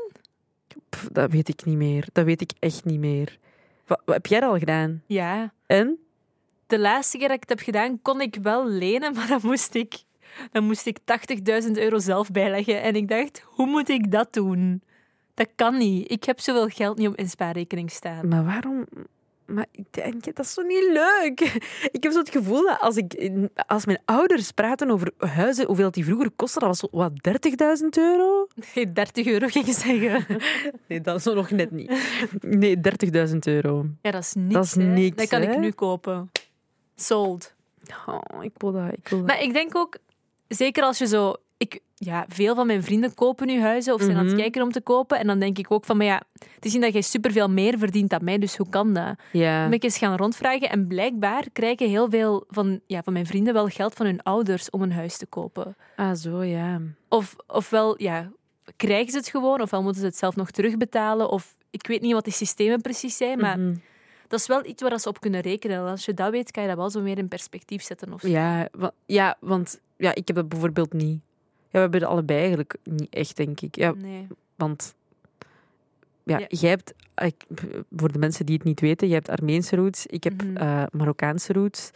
Pff, 0.89 1.09
dat 1.13 1.31
weet 1.31 1.49
ik 1.49 1.65
niet 1.65 1.77
meer. 1.77 2.07
Dat 2.13 2.25
weet 2.25 2.41
ik 2.41 2.51
echt 2.59 2.85
niet 2.85 2.99
meer. 3.01 3.39
Wat, 3.87 4.01
wat 4.05 4.15
heb 4.15 4.27
jij 4.27 4.41
al 4.41 4.59
gedaan? 4.59 5.03
Ja, 5.07 5.53
En? 5.67 5.99
de 6.67 6.79
laatste 6.79 7.19
keer 7.19 7.29
dat 7.29 7.37
ik 7.37 7.43
het 7.49 7.59
heb 7.59 7.61
gedaan, 7.67 8.03
kon 8.03 8.21
ik 8.21 8.37
wel 8.43 8.69
lenen, 8.69 9.13
maar 9.17 9.27
dan 9.29 9.41
moest 9.43 9.75
ik, 9.75 9.95
dan 10.53 10.65
moest 10.65 10.87
ik 10.87 10.99
80.000 11.65 11.71
euro 11.73 11.99
zelf 11.99 12.31
bijleggen. 12.31 12.83
En 12.83 12.95
ik 12.97 13.09
dacht, 13.09 13.43
hoe 13.47 13.67
moet 13.67 13.89
ik 13.89 14.11
dat 14.11 14.33
doen? 14.33 14.83
Dat 15.35 15.49
kan 15.55 15.79
niet. 15.79 16.11
Ik 16.11 16.25
heb 16.25 16.41
zoveel 16.41 16.69
geld 16.69 16.99
niet 16.99 17.09
op 17.09 17.17
mijn 17.17 17.29
spaarrekening 17.29 17.91
staan. 17.91 18.29
Maar 18.29 18.45
waarom... 18.45 18.87
Maar 19.47 19.67
ik 19.71 19.85
denk, 19.91 20.25
dat 20.25 20.45
is 20.45 20.53
zo 20.53 20.63
niet 20.63 20.89
leuk. 20.93 21.41
Ik 21.91 22.03
heb 22.03 22.13
zo 22.13 22.19
het 22.19 22.31
gevoel 22.31 22.63
dat 22.63 22.81
als, 22.81 22.97
ik, 22.97 23.31
als 23.67 23.87
mijn 23.87 23.99
ouders 24.05 24.51
praten 24.51 24.91
over 24.91 25.11
huizen, 25.19 25.67
hoeveel 25.67 25.91
die 25.91 26.05
vroeger 26.05 26.31
kostten, 26.37 26.61
dat 26.61 26.69
was 26.69 26.79
zo, 26.79 26.89
wat, 26.91 27.13
30.000 27.83 27.87
euro? 27.91 28.47
Geen 28.61 28.95
30 28.95 29.27
euro 29.27 29.47
ging 29.47 29.67
zeggen. 29.67 30.27
Nee, 30.89 31.01
dat 31.01 31.17
is 31.17 31.25
nog 31.25 31.51
net 31.51 31.71
niet. 31.71 31.93
Nee, 32.41 32.77
30.000 33.29 33.37
euro. 33.41 33.87
Ja, 34.03 34.11
dat 34.11 34.23
is 34.23 34.33
niks. 34.35 34.55
Dat 34.55 34.65
is 34.65 34.75
niks, 34.75 35.17
Dat 35.17 35.29
kan 35.29 35.43
hè? 35.43 35.53
ik 35.53 35.59
nu 35.59 35.71
kopen. 35.71 36.31
Sold. 36.97 37.55
Oh, 38.07 38.45
ik 38.45 38.53
wil 38.57 38.73
dat. 38.73 38.93
Ik 38.93 39.09
wil 39.09 39.19
dat. 39.19 39.27
Maar 39.27 39.43
ik 39.43 39.53
denk 39.53 39.77
ook, 39.77 39.97
zeker 40.49 40.83
als 40.83 40.99
je 40.99 41.07
zo... 41.07 41.35
Ik, 41.59 41.81
ja, 41.95 42.25
veel 42.29 42.55
van 42.55 42.67
mijn 42.67 42.83
vrienden 42.83 43.15
kopen 43.15 43.47
nu 43.47 43.61
huizen 43.61 43.95
of 43.95 44.01
zijn 44.01 44.13
aan 44.17 44.23
het 44.25 44.33
Mhm. 44.33 44.37
kijken 44.41 44.63
om 44.63 44.73
te 44.73 44.81
kopen. 44.81 45.19
En 45.19 45.27
dan 45.27 45.39
denk 45.39 45.59
ik 45.59 45.71
ook 45.71 45.85
van, 45.85 45.97
maar 45.97 46.07
ja, 46.07 46.23
het 46.55 46.65
is 46.65 46.73
niet 46.73 46.83
dat 46.83 46.93
jij 46.93 47.03
superveel 47.03 47.49
meer 47.51 47.79
verdient 47.79 48.11
dan 48.11 48.25
mij, 48.25 48.39
dus 48.39 48.57
hoe 48.57 48.69
kan 48.69 48.93
dat? 48.95 49.15
ja. 49.33 49.61
Dan 49.61 49.69
ben 49.69 49.79
ik 49.79 49.85
eens 49.85 49.99
gaan 49.99 50.17
rondvragen 50.17 50.71
en 50.71 50.87
blijkbaar 50.87 51.45
krijgen 51.53 51.89
heel 51.89 52.11
veel 52.11 52.45
van, 52.49 52.81
ja, 52.87 53.03
van 53.03 53.13
mijn 53.13 53.27
vrienden 53.27 53.53
wel 53.55 53.67
geld 53.69 53.95
van 53.95 54.07
hun 54.07 54.23
ouders 54.23 54.71
om 54.71 54.83
een 54.83 54.93
huis 54.93 55.17
te 55.17 55.27
kopen. 55.27 55.77
Ah, 55.97 56.15
zo, 56.15 56.43
ja. 56.43 56.81
Of, 57.09 57.37
ofwel 57.47 58.03
ja, 58.03 58.31
krijgen 58.77 59.11
ze 59.11 59.17
het 59.17 59.29
gewoon, 59.29 59.61
ofwel 59.61 59.83
moeten 59.83 60.01
ze 60.01 60.07
het 60.07 60.17
zelf 60.17 60.37
nog 60.37 60.51
terugbetalen. 60.51 61.31
Of 61.31 61.57
ik 61.71 61.87
weet 61.87 62.01
niet 62.01 62.13
wat 62.13 62.25
die 62.25 62.33
systemen 62.33 62.81
precies 62.81 63.17
zijn, 63.17 63.39
maar 63.41 63.59
Mhm. 63.59 63.75
dat 64.29 64.41
is 64.41 64.47
wel 64.47 64.67
iets 64.67 64.83
waar 64.83 65.01
ze 65.01 65.09
op 65.09 65.21
kunnen 65.21 65.41
rekenen. 65.41 65.77
En 65.77 65.87
als 65.87 66.05
je 66.05 66.15
dat 66.15 66.31
weet, 66.31 66.51
kan 66.51 66.63
je 66.63 66.69
dat 66.69 66.79
wel 66.79 66.91
zo 66.91 67.01
meer 67.01 67.19
in 67.19 67.29
perspectief 67.29 67.83
zetten. 67.83 68.13
Of 68.13 68.21
zo. 68.21 68.29
Ja, 68.29 68.69
wa- 68.73 68.93
ja, 69.07 69.37
want 69.41 69.81
ja, 69.97 70.15
ik 70.15 70.27
heb 70.27 70.37
dat 70.37 70.49
bijvoorbeeld 70.49 70.93
niet. 70.93 71.21
We 71.77 71.83
hebben 71.83 72.01
het 72.01 72.11
allebei 72.11 72.39
eigenlijk 72.39 72.77
niet 72.85 73.09
echt, 73.15 73.37
denk 73.37 73.61
ik. 73.61 73.77
Ja, 73.77 73.93
Nee. 73.97 74.27
want 74.55 74.95
ja, 76.23 76.39
Ja. 76.39 76.47
jij 76.49 76.71
hebt, 76.71 76.95
voor 77.97 78.13
de 78.13 78.19
mensen 78.19 78.47
die 78.47 78.55
het 78.57 78.65
niet 78.65 78.81
weten, 78.81 79.09
je 79.09 79.15
hebt 79.15 79.29
Armeense 79.29 79.77
roots, 79.77 80.07
ik 80.07 80.25
heb 80.25 80.43
Mhm. 80.45 80.57
eh, 80.57 80.83
Marokkaanse 80.93 81.53
roots. 81.53 81.91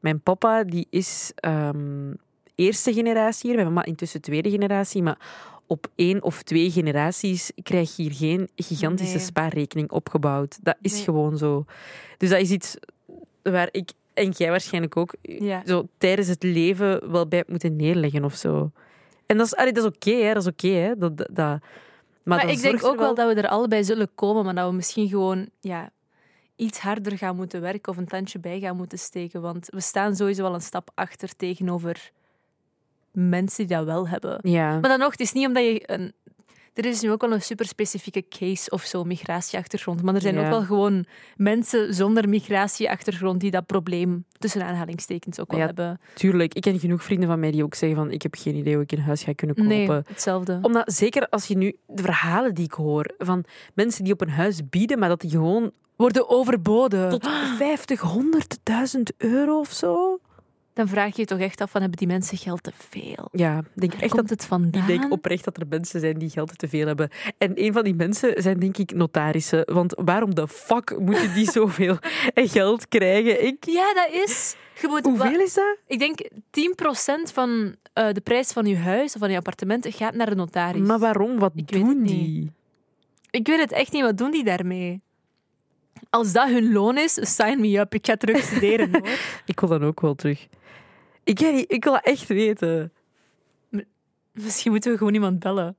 Mijn 0.00 0.20
papa 0.20 0.64
die 0.64 0.86
is 0.90 1.32
ehm, 1.34 2.12
eerste 2.54 2.92
generatie 2.92 3.46
hier. 3.50 3.58
Mijn 3.58 3.72
mama 3.72 3.84
intussen 3.86 4.20
tweede 4.20 4.50
generatie. 4.50 5.02
Maar 5.02 5.18
op 5.66 5.86
één 5.94 6.22
of 6.22 6.42
twee 6.42 6.70
generaties 6.70 7.52
krijg 7.62 7.96
je 7.96 8.02
hier 8.02 8.12
geen 8.12 8.48
gigantische 8.56 9.16
Nee. 9.16 9.24
spaarrekening 9.24 9.90
opgebouwd. 9.90 10.58
Dat 10.62 10.76
is 10.80 10.92
Nee. 10.92 11.02
gewoon 11.02 11.38
zo. 11.38 11.64
Dus 12.18 12.28
dat 12.30 12.40
is 12.40 12.50
iets 12.50 12.76
waar 13.42 13.68
ik 13.70 13.90
en 14.14 14.30
jij 14.30 14.50
waarschijnlijk 14.50 14.96
ook 14.96 15.14
Ja. 15.22 15.62
zo 15.66 15.88
tijdens 15.98 16.28
het 16.28 16.42
leven 16.42 17.10
wel 17.10 17.26
bij 17.28 17.44
moeten 17.46 17.76
neerleggen 17.76 18.24
of 18.24 18.34
zo. 18.34 18.70
En 19.32 19.38
dat 19.38 19.46
is, 19.46 19.56
allee, 19.56 19.72
dat 19.72 19.84
is 19.84 19.90
oké, 19.90 20.10
hè? 20.10 20.32
Dat 20.32 20.42
is 20.42 20.48
oké, 20.48 20.68
hè? 20.68 20.96
Dat, 20.96 21.16
dat, 21.16 21.60
maar, 22.22 22.48
ik 22.48 22.60
denk 22.60 22.84
ook 22.84 22.98
wel 22.98 23.14
dat 23.14 23.34
we 23.34 23.40
er 23.40 23.48
allebei 23.48 23.84
zullen 23.84 24.14
komen, 24.14 24.44
maar 24.44 24.54
dat 24.54 24.68
we 24.68 24.74
misschien 24.74 25.08
gewoon 25.08 25.48
ja, 25.60 25.90
iets 26.56 26.78
harder 26.78 27.18
gaan 27.18 27.36
moeten 27.36 27.60
werken 27.60 27.92
of 27.92 27.98
een 27.98 28.06
tandje 28.06 28.38
bij 28.38 28.60
gaan 28.60 28.76
moeten 28.76 28.98
steken. 28.98 29.40
Want 29.40 29.66
we 29.70 29.80
staan 29.80 30.16
sowieso 30.16 30.44
al 30.44 30.54
een 30.54 30.60
stap 30.60 30.90
achter 30.94 31.36
tegenover 31.36 32.10
mensen 33.10 33.66
die 33.66 33.76
dat 33.76 33.84
wel 33.84 34.08
hebben. 34.08 34.38
Ja. 34.42 34.70
Maar 34.70 34.90
dan 34.90 34.98
nog, 34.98 35.10
het 35.10 35.20
is 35.20 35.32
niet 35.32 35.46
omdat 35.46 35.64
je 35.64 35.82
een. 35.86 36.12
Er 36.74 36.84
is 36.84 37.00
nu 37.00 37.10
ook 37.10 37.20
wel 37.20 37.32
een 37.32 37.42
super 37.42 37.66
specifieke 37.66 38.24
case 38.28 38.70
of 38.70 38.82
zo, 38.82 39.04
migratieachtergrond. 39.04 40.02
Maar 40.02 40.14
er 40.14 40.20
zijn 40.20 40.34
Ja. 40.34 40.44
ook 40.44 40.50
wel 40.50 40.62
gewoon 40.62 41.04
mensen 41.36 41.94
zonder 41.94 42.28
migratieachtergrond 42.28 43.40
die 43.40 43.50
dat 43.50 43.66
probleem 43.66 44.24
tussen 44.38 44.64
aanhalingstekens 44.64 45.40
ook 45.40 45.50
wel 45.50 45.60
Ja, 45.60 45.66
hebben. 45.66 46.00
Tuurlijk, 46.14 46.54
ik 46.54 46.62
ken 46.62 46.78
genoeg 46.78 47.02
vrienden 47.02 47.28
van 47.28 47.40
mij 47.40 47.50
die 47.50 47.64
ook 47.64 47.74
zeggen 47.74 47.98
van 47.98 48.10
ik 48.10 48.22
heb 48.22 48.34
geen 48.38 48.54
idee 48.54 48.74
hoe 48.74 48.82
ik 48.82 48.92
een 48.92 49.00
huis 49.00 49.22
ga 49.22 49.32
kunnen 49.32 49.56
kopen. 49.56 49.72
Nee, 49.76 49.88
hetzelfde. 50.06 50.58
Omdat 50.62 50.92
zeker 50.92 51.28
als 51.28 51.46
je 51.46 51.56
nu 51.56 51.76
de 51.86 52.02
verhalen 52.02 52.54
die 52.54 52.64
ik 52.64 52.72
hoor 52.72 53.14
van 53.18 53.44
mensen 53.74 54.04
die 54.04 54.12
op 54.12 54.20
een 54.20 54.30
huis 54.30 54.68
bieden, 54.68 54.98
maar 54.98 55.08
dat 55.08 55.20
die 55.20 55.30
gewoon 55.30 55.70
Worden 55.96 56.28
overboden. 56.28 57.08
tot 57.10 57.28
50, 57.56 58.00
100.000 58.00 59.02
euro 59.16 59.58
of 59.58 59.70
zo. 59.72 60.18
Dan 60.74 60.88
vraag 60.88 61.14
je 61.16 61.20
je 61.20 61.26
toch 61.26 61.38
echt 61.38 61.60
af 61.60 61.70
van 61.70 61.80
hebben 61.80 61.98
die 61.98 62.08
mensen 62.08 62.38
geld 62.38 62.62
te 62.62 62.72
veel? 62.90 63.28
Ja, 63.32 63.62
denk 63.74 63.92
Waar 63.92 64.02
echt 64.02 64.12
komt 64.12 64.28
dat 64.28 64.38
het 64.38 64.48
vandaan? 64.48 64.80
ik 64.80 64.86
denk 64.86 65.12
oprecht 65.12 65.44
dat 65.44 65.56
er 65.56 65.66
mensen 65.68 66.00
zijn 66.00 66.18
die 66.18 66.30
geld 66.30 66.58
te 66.58 66.68
veel 66.68 66.86
hebben. 66.86 67.10
En 67.38 67.52
een 67.54 67.72
van 67.72 67.84
die 67.84 67.94
mensen 67.94 68.42
zijn 68.42 68.58
denk 68.58 68.76
ik 68.76 68.94
notarissen. 68.94 69.72
Want 69.72 69.94
waarom 70.04 70.34
de 70.34 70.48
fuck 70.48 70.98
moeten 70.98 71.34
die 71.34 71.50
zoveel 71.60 71.96
geld 72.34 72.88
krijgen? 72.88 73.46
Ik, 73.46 73.66
Ja, 73.66 73.94
dat 73.94 74.08
is. 74.12 74.56
Je 74.80 74.88
moet, 74.88 75.04
hoeveel 75.04 75.40
is 75.40 75.54
dat? 75.54 75.76
Ik 75.86 75.98
denk 75.98 76.28
10% 77.30 77.32
van 77.32 77.76
eh, 77.92 78.12
de 78.12 78.20
prijs 78.20 78.52
van 78.52 78.66
je 78.66 78.76
huis 78.76 79.14
of 79.14 79.20
van 79.20 79.30
je 79.30 79.36
appartement 79.36 79.86
gaat 79.90 80.14
naar 80.14 80.30
de 80.30 80.36
notaris. 80.36 80.86
Maar 80.86 80.98
waarom? 80.98 81.38
Wat 81.38 81.52
Ik 81.54 81.68
doen 81.72 82.02
die? 82.02 82.52
Ik 83.30 83.46
weet 83.46 83.60
het 83.60 83.72
echt 83.72 83.92
niet. 83.92 84.02
Wat 84.02 84.18
doen 84.18 84.30
die 84.30 84.44
daarmee? 84.44 85.02
Als 86.12 86.32
dat 86.32 86.48
hun 86.48 86.72
loon 86.72 86.98
is, 86.98 87.34
sign 87.34 87.60
me 87.60 87.78
up. 87.78 87.94
Ik 87.94 88.06
ga 88.06 88.16
terug 88.16 88.42
studeren 88.42 88.90
hoor. 88.92 89.08
Ik 89.46 89.60
wil 89.60 89.68
dan 89.68 89.84
ook 89.84 90.00
wel 90.00 90.14
terug. 90.14 90.48
Ik, 91.24 91.40
ik 91.40 91.84
wil 91.84 91.92
dat 91.92 92.04
echt 92.04 92.26
weten. 92.26 92.92
Misschien 94.32 94.70
moeten 94.70 94.92
we 94.92 94.98
gewoon 94.98 95.14
iemand 95.14 95.38
bellen. 95.38 95.76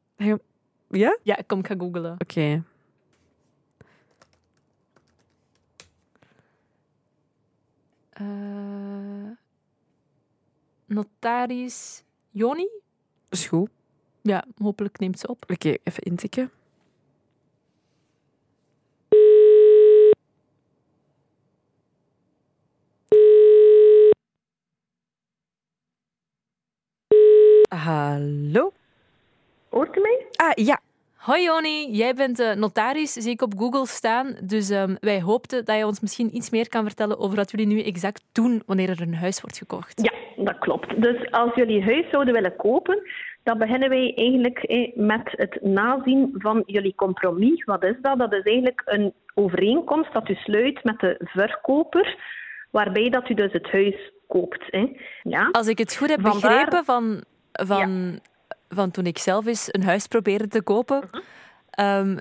Ja? 0.89 1.17
Ja, 1.23 1.39
kom, 1.47 1.59
ik 1.59 1.67
ga 1.67 1.75
googlen. 1.77 2.15
Oké. 2.17 2.63
Eh, 8.09 9.31
notaris 10.85 12.03
Joni? 12.31 12.69
Is 13.29 13.47
goed. 13.47 13.69
Ja, 14.21 14.45
hopelijk 14.57 14.99
neemt 14.99 15.19
ze 15.19 15.27
op. 15.27 15.43
Oké, 15.47 15.75
even 15.83 16.03
intikken. 16.03 16.51
Hallo? 27.83 28.71
Hoort 29.69 29.95
u 29.97 30.01
mij? 30.01 30.25
Ah, 30.35 30.65
ja. 30.65 30.79
Hoi 31.15 31.43
Joni, 31.43 31.91
jij 31.91 32.13
bent 32.13 32.39
eh, 32.39 32.53
notaris, 32.55 33.13
zie 33.13 33.31
ik 33.31 33.41
op 33.41 33.53
Google 33.57 33.87
staan. 33.87 34.37
Dus 34.43 34.69
ehm, 34.69 34.95
wij 34.99 35.21
hoopten 35.21 35.65
dat 35.65 35.77
je 35.77 35.85
ons 35.85 35.99
misschien 35.99 36.35
iets 36.35 36.49
meer 36.49 36.69
kan 36.69 36.83
vertellen 36.83 37.19
over 37.19 37.35
wat 37.35 37.51
jullie 37.51 37.65
nu 37.67 37.81
exact 37.81 38.23
doen 38.31 38.63
wanneer 38.65 38.89
er 38.89 39.01
een 39.01 39.15
huis 39.15 39.41
wordt 39.41 39.57
gekocht. 39.57 40.01
Ja, 40.01 40.43
dat 40.43 40.57
klopt. 40.59 41.01
Dus 41.01 41.31
als 41.31 41.55
jullie 41.55 41.83
huis 41.83 42.09
zouden 42.11 42.33
willen 42.33 42.55
kopen, 42.55 43.01
dan 43.43 43.57
beginnen 43.57 43.89
wij 43.89 44.13
eigenlijk 44.15 44.57
eh, 44.59 44.95
met 44.95 45.21
het 45.31 45.57
nazien 45.61 46.29
van 46.37 46.63
jullie 46.65 46.95
compromis. 46.95 47.63
Wat 47.63 47.83
is 47.83 47.95
dat? 48.01 48.17
Dat 48.17 48.33
is 48.33 48.43
eigenlijk 48.43 48.81
een 48.85 49.13
overeenkomst 49.33 50.13
dat 50.13 50.29
u 50.29 50.33
sluit 50.35 50.83
met 50.83 50.99
de 50.99 51.15
verkoper, 51.19 52.17
waarbij 52.71 53.09
dat 53.09 53.29
u 53.29 53.33
dus 53.33 53.51
het 53.51 53.71
huis 53.71 54.11
koopt. 54.27 54.63
Hè. 54.67 54.85
Ja? 55.23 55.49
Als 55.51 55.67
ik 55.67 55.77
het 55.77 55.95
goed 55.95 56.09
heb 56.09 56.21
Vandaar- 56.21 56.41
begrepen 56.51 56.85
van, 56.85 57.23
van, 57.53 58.19
van 58.69 58.91
toen 58.91 59.05
ik 59.05 59.17
zelf 59.17 59.45
eens 59.45 59.67
een 59.71 59.83
huis 59.83 60.07
probeerde 60.07 60.47
te 60.47 60.61
kopen, 60.61 61.09
ehm, 61.69 62.17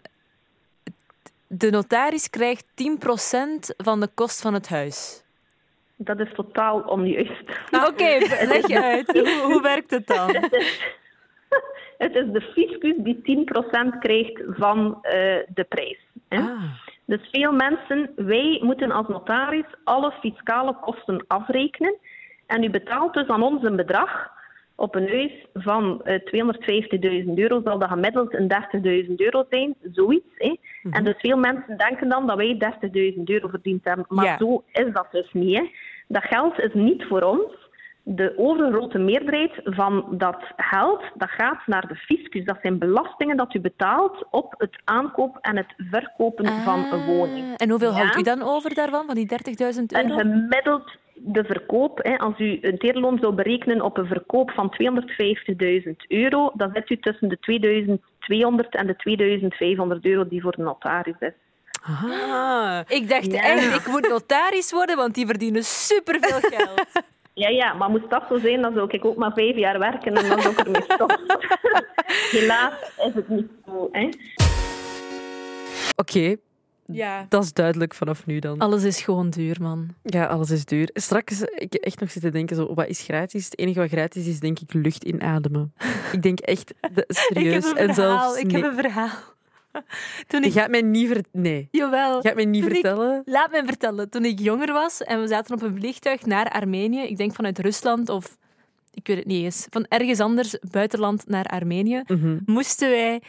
de 1.46 1.70
notaris 1.70 2.30
krijgt 2.30 2.64
10% 2.74 3.74
van 3.76 4.00
de 4.00 4.08
kost 4.14 4.40
van 4.40 4.54
het 4.54 4.68
huis. 4.68 5.24
Dat 5.96 6.20
is 6.20 6.34
totaal 6.34 6.80
onjuist. 6.80 7.44
Oké, 7.70 8.18
leg 8.52 8.66
je 8.66 8.82
uit. 8.82 9.12
Hoe, 9.12 9.42
hoe 9.52 9.62
werkt 9.62 9.90
het 9.90 10.06
dan? 10.06 10.34
Het 11.98 12.14
is 12.14 12.32
de 12.32 12.40
fiscus 12.40 12.94
die 12.96 13.46
10% 13.94 13.98
krijgt 13.98 14.42
van 14.46 14.98
eh, 15.02 15.12
de 15.48 15.64
prijs. 15.68 15.98
Hè. 16.28 16.38
Ah. 16.38 16.62
Dus 17.04 17.28
veel 17.30 17.52
mensen, 17.52 18.10
wij 18.16 18.60
moeten 18.62 18.90
als 18.90 19.08
notaris 19.08 19.64
alle 19.84 20.12
fiscale 20.20 20.76
kosten 20.80 21.24
afrekenen. 21.26 21.96
En 22.46 22.62
u 22.62 22.70
betaalt 22.70 23.14
dus 23.14 23.28
aan 23.28 23.42
ons 23.42 23.62
een 23.62 23.76
bedrag 23.76 24.30
op 24.82 24.94
een 24.94 25.08
huis 25.08 25.32
van 25.54 26.02
eh 26.04 26.20
250.000 27.24 27.34
euro, 27.34 27.60
zal 27.64 27.78
dat 27.78 27.88
gemiddeld 27.88 28.34
een 28.34 28.48
30.000 29.08 29.14
euro 29.16 29.44
zijn, 29.50 29.74
zoiets. 29.92 30.34
Hè. 30.36 30.56
En 30.90 31.04
dus 31.04 31.14
veel 31.18 31.36
mensen 31.36 31.76
denken 31.76 32.08
dan 32.08 32.26
dat 32.26 32.36
wij 32.36 32.56
30.000 33.16 33.22
euro 33.24 33.48
verdiend 33.48 33.84
hebben. 33.84 34.04
Maar 34.08 34.24
Ja. 34.24 34.36
zo 34.38 34.64
is 34.72 34.92
dat 34.92 35.06
dus 35.10 35.32
niet. 35.32 35.56
Hè. 35.58 35.70
Dat 36.08 36.22
geld 36.24 36.58
is 36.58 36.72
niet 36.74 37.04
voor 37.04 37.22
ons. 37.22 37.70
De 38.04 38.34
overgrote 38.36 38.98
meerderheid 38.98 39.52
van 39.64 40.04
dat 40.10 40.36
geld 40.56 41.02
dat 41.14 41.30
gaat 41.30 41.66
naar 41.66 41.88
de 41.88 41.94
fiscus. 41.94 42.44
Dat 42.44 42.58
zijn 42.62 42.78
belastingen 42.78 43.36
dat 43.36 43.54
u 43.54 43.60
betaalt 43.60 44.26
op 44.30 44.54
het 44.58 44.76
aankoop 44.84 45.38
en 45.40 45.56
het 45.56 45.74
verkopen 45.76 46.46
van 46.46 46.84
een 46.92 47.04
woning. 47.06 47.44
Ah, 47.46 47.54
En 47.56 47.70
hoeveel 47.70 47.90
Ja. 47.90 47.96
houdt 47.96 48.18
u 48.18 48.22
dan 48.22 48.42
over 48.42 48.74
daarvan, 48.74 49.06
van 49.06 49.14
die 49.14 49.26
30.000 49.26 49.92
En 49.92 50.10
euro? 50.10 50.16
gemiddeld 50.18 50.96
de 51.24 51.44
verkoop, 51.44 51.98
hè, 52.02 52.16
als 52.18 52.38
u 52.38 52.58
een 52.60 52.78
teerloon 52.78 53.18
zou 53.20 53.34
berekenen 53.34 53.80
op 53.82 53.96
een 53.98 54.06
verkoop 54.06 54.50
van 54.50 54.74
250.000 55.84 56.06
euro, 56.08 56.50
dan 56.54 56.70
zit 56.74 56.90
u 56.90 56.98
tussen 56.98 57.28
de 57.28 57.38
2200 57.40 58.74
en 58.74 58.86
de 58.86 58.96
2500 58.96 60.04
euro 60.04 60.28
die 60.28 60.42
voor 60.42 60.56
de 60.56 60.62
notaris 60.62 61.14
is. 61.18 61.32
Ah. 61.82 62.80
Ik 62.88 63.08
dacht 63.08 63.32
Ja. 63.32 63.40
echt, 63.42 63.74
ik 63.74 63.86
moet 63.86 64.08
notaris 64.08 64.72
worden, 64.72 64.96
want 64.96 65.14
die 65.14 65.26
verdienen 65.26 65.64
superveel 65.64 66.40
geld. 66.52 66.86
Ja, 67.34 67.48
ja, 67.48 67.72
maar 67.72 67.90
moest 67.90 68.10
dat 68.10 68.22
zo 68.28 68.38
zijn, 68.38 68.62
dan 68.62 68.74
zou 68.74 68.88
ik 68.90 69.04
ook 69.04 69.16
maar 69.16 69.32
vijf 69.34 69.56
jaar 69.56 69.78
werken 69.78 70.14
en 70.14 70.28
dan 70.28 70.40
zou 70.40 70.54
ik 70.54 70.60
ermee 70.60 70.82
stoppen. 70.82 71.20
Helaas 72.30 72.72
is 73.06 73.14
het 73.14 73.28
niet 73.28 73.50
zo. 73.66 73.88
Hè. 73.92 74.08
Oké, 75.96 76.36
Ja. 76.94 77.26
dat 77.28 77.42
is 77.44 77.52
duidelijk 77.52 77.94
vanaf 77.94 78.26
nu 78.26 78.38
dan. 78.38 78.58
Alles 78.58 78.82
is 78.84 79.00
gewoon 79.02 79.30
duur, 79.30 79.56
man. 79.60 79.88
Ja, 80.02 80.26
alles 80.26 80.50
is 80.50 80.64
duur. 80.64 80.90
Straks, 80.92 81.40
ik 81.42 81.74
echt 81.74 82.00
nog 82.00 82.10
zitten 82.10 82.32
denken, 82.32 82.56
zo, 82.56 82.74
wat 82.74 82.88
is 82.88 83.00
gratis? 83.00 83.44
Het 83.44 83.58
enige 83.58 83.78
wat 83.80 83.88
gratis 83.90 84.26
is, 84.26 84.40
denk 84.40 84.58
ik, 84.60 84.72
lucht 84.72 85.04
inademen. 85.04 85.74
Ik 86.12 86.22
denk 86.22 86.38
echt, 86.40 86.74
de- 86.94 87.04
serieus. 87.08 87.56
ik 87.70 87.76
heb 87.76 87.78
een 87.78 87.88
en 87.88 87.94
verhaal. 87.94 88.18
zelfs, 88.20 88.38
ik 88.40 88.52
nee. 88.52 88.62
heb 88.62 88.70
een 88.70 88.78
verhaal. 88.82 89.08
Toen 90.28 90.40
Je 90.40 90.46
ik... 90.46 90.52
gaat 90.52 90.70
mij 90.70 90.82
niet 90.82 91.08
ver... 91.08 91.24
Nee. 91.32 91.68
Jawel. 91.70 92.16
Je 92.16 92.22
gaat 92.28 92.34
mij 92.34 92.44
niet 92.44 92.62
Toen 92.62 92.70
ik- 92.70 92.76
vertellen. 92.80 93.22
Laat 93.24 93.50
mij 93.50 93.64
vertellen. 93.64 94.10
Toen 94.10 94.24
ik 94.24 94.38
jonger 94.38 94.72
was 94.72 95.02
en 95.02 95.20
we 95.20 95.26
zaten 95.26 95.54
op 95.54 95.62
een 95.62 95.76
vliegtuig 95.76 96.24
naar 96.26 96.48
Armenië, 96.50 97.00
ik 97.02 97.16
denk 97.16 97.34
vanuit 97.34 97.58
Rusland 97.58 98.08
of 98.08 98.36
ik 98.94 99.06
weet 99.06 99.16
het 99.16 99.26
niet 99.26 99.44
eens, 99.44 99.66
van 99.70 99.86
ergens 99.88 100.20
anders, 100.20 100.58
buitenland 100.70 101.26
naar 101.28 101.44
Armenië, 101.44 102.02
Mhm. 102.06 102.38
moesten 102.46 102.90
wij 102.90 103.22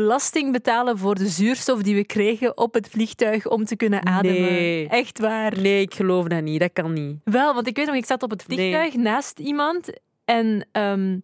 belasting 0.00 0.52
betalen 0.52 0.98
voor 0.98 1.14
de 1.14 1.28
zuurstof 1.28 1.82
die 1.82 1.94
we 1.94 2.04
kregen 2.04 2.56
op 2.56 2.74
het 2.74 2.88
vliegtuig 2.88 3.46
om 3.46 3.64
te 3.64 3.76
kunnen 3.76 4.06
ademen. 4.06 4.40
Nee. 4.52 4.88
Echt 4.88 5.18
waar. 5.18 5.60
Nee, 5.60 5.80
ik 5.80 5.94
geloof 5.94 6.26
dat 6.26 6.42
niet. 6.42 6.60
Dat 6.60 6.72
kan 6.72 6.92
niet. 6.92 7.16
Wel, 7.24 7.54
want 7.54 7.66
ik 7.66 7.76
weet 7.76 7.86
nog, 7.86 7.94
ik 7.94 8.04
zat 8.06 8.22
op 8.22 8.30
het 8.30 8.42
vliegtuig 8.42 8.94
naast 8.94 9.38
iemand 9.38 9.90
en 10.24 10.66
ehm, 10.72 11.18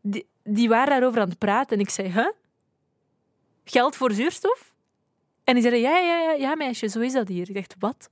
die, 0.00 0.26
die 0.44 0.68
waren 0.68 0.88
daarover 0.90 1.20
aan 1.20 1.28
het 1.28 1.38
praten. 1.38 1.76
En 1.76 1.82
ik 1.82 1.90
zei, 1.90 2.08
huh? 2.12 2.28
Geld 3.64 3.96
voor 3.96 4.12
zuurstof? 4.12 4.74
En 5.44 5.54
die 5.54 5.62
zeiden, 5.62 5.82
ja, 5.82 5.98
ja, 5.98 6.20
ja, 6.20 6.32
ja, 6.32 6.54
meisje, 6.54 6.88
zo 6.88 7.00
is 7.00 7.12
dat 7.12 7.28
hier. 7.28 7.48
Ik 7.48 7.54
dacht, 7.54 7.74
wat? 7.78 8.10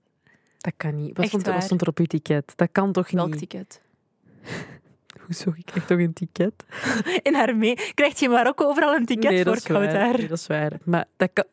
Dat 0.59 0.73
kan 0.77 0.95
niet. 0.95 1.17
Wat, 1.17 1.27
stond, 1.27 1.47
er- 1.47 1.53
wat 1.53 1.63
stond 1.63 1.81
er 1.81 1.89
op 1.89 1.99
uw 1.99 2.05
ticket? 2.07 2.53
Dat 2.57 2.69
kan 2.73 2.93
toch 2.93 3.11
Welk 3.11 3.29
niet? 3.31 3.39
ticket? 3.39 3.81
Hoezo? 5.45 5.53
Ik 5.57 5.67
krijg 5.67 5.87
toch 5.87 5.99
een 5.99 6.13
ticket? 6.13 6.65
In 7.29 7.37
Armee 7.37 7.75
krijg 7.95 8.19
je 8.19 8.25
in 8.25 8.31
Marokko 8.31 8.65
overal 8.67 8.95
een 8.95 9.07
ticket 9.07 9.31
nee, 9.31 9.45
voor 9.45 9.63
koud 9.63 9.91
daar. 9.91 10.17
Nee, 10.19 10.29
dat 10.29 10.39
is 10.39 10.47
waar. 10.47 10.73
Maar 10.85 11.05
dat 11.17 11.31
kan... 11.33 11.45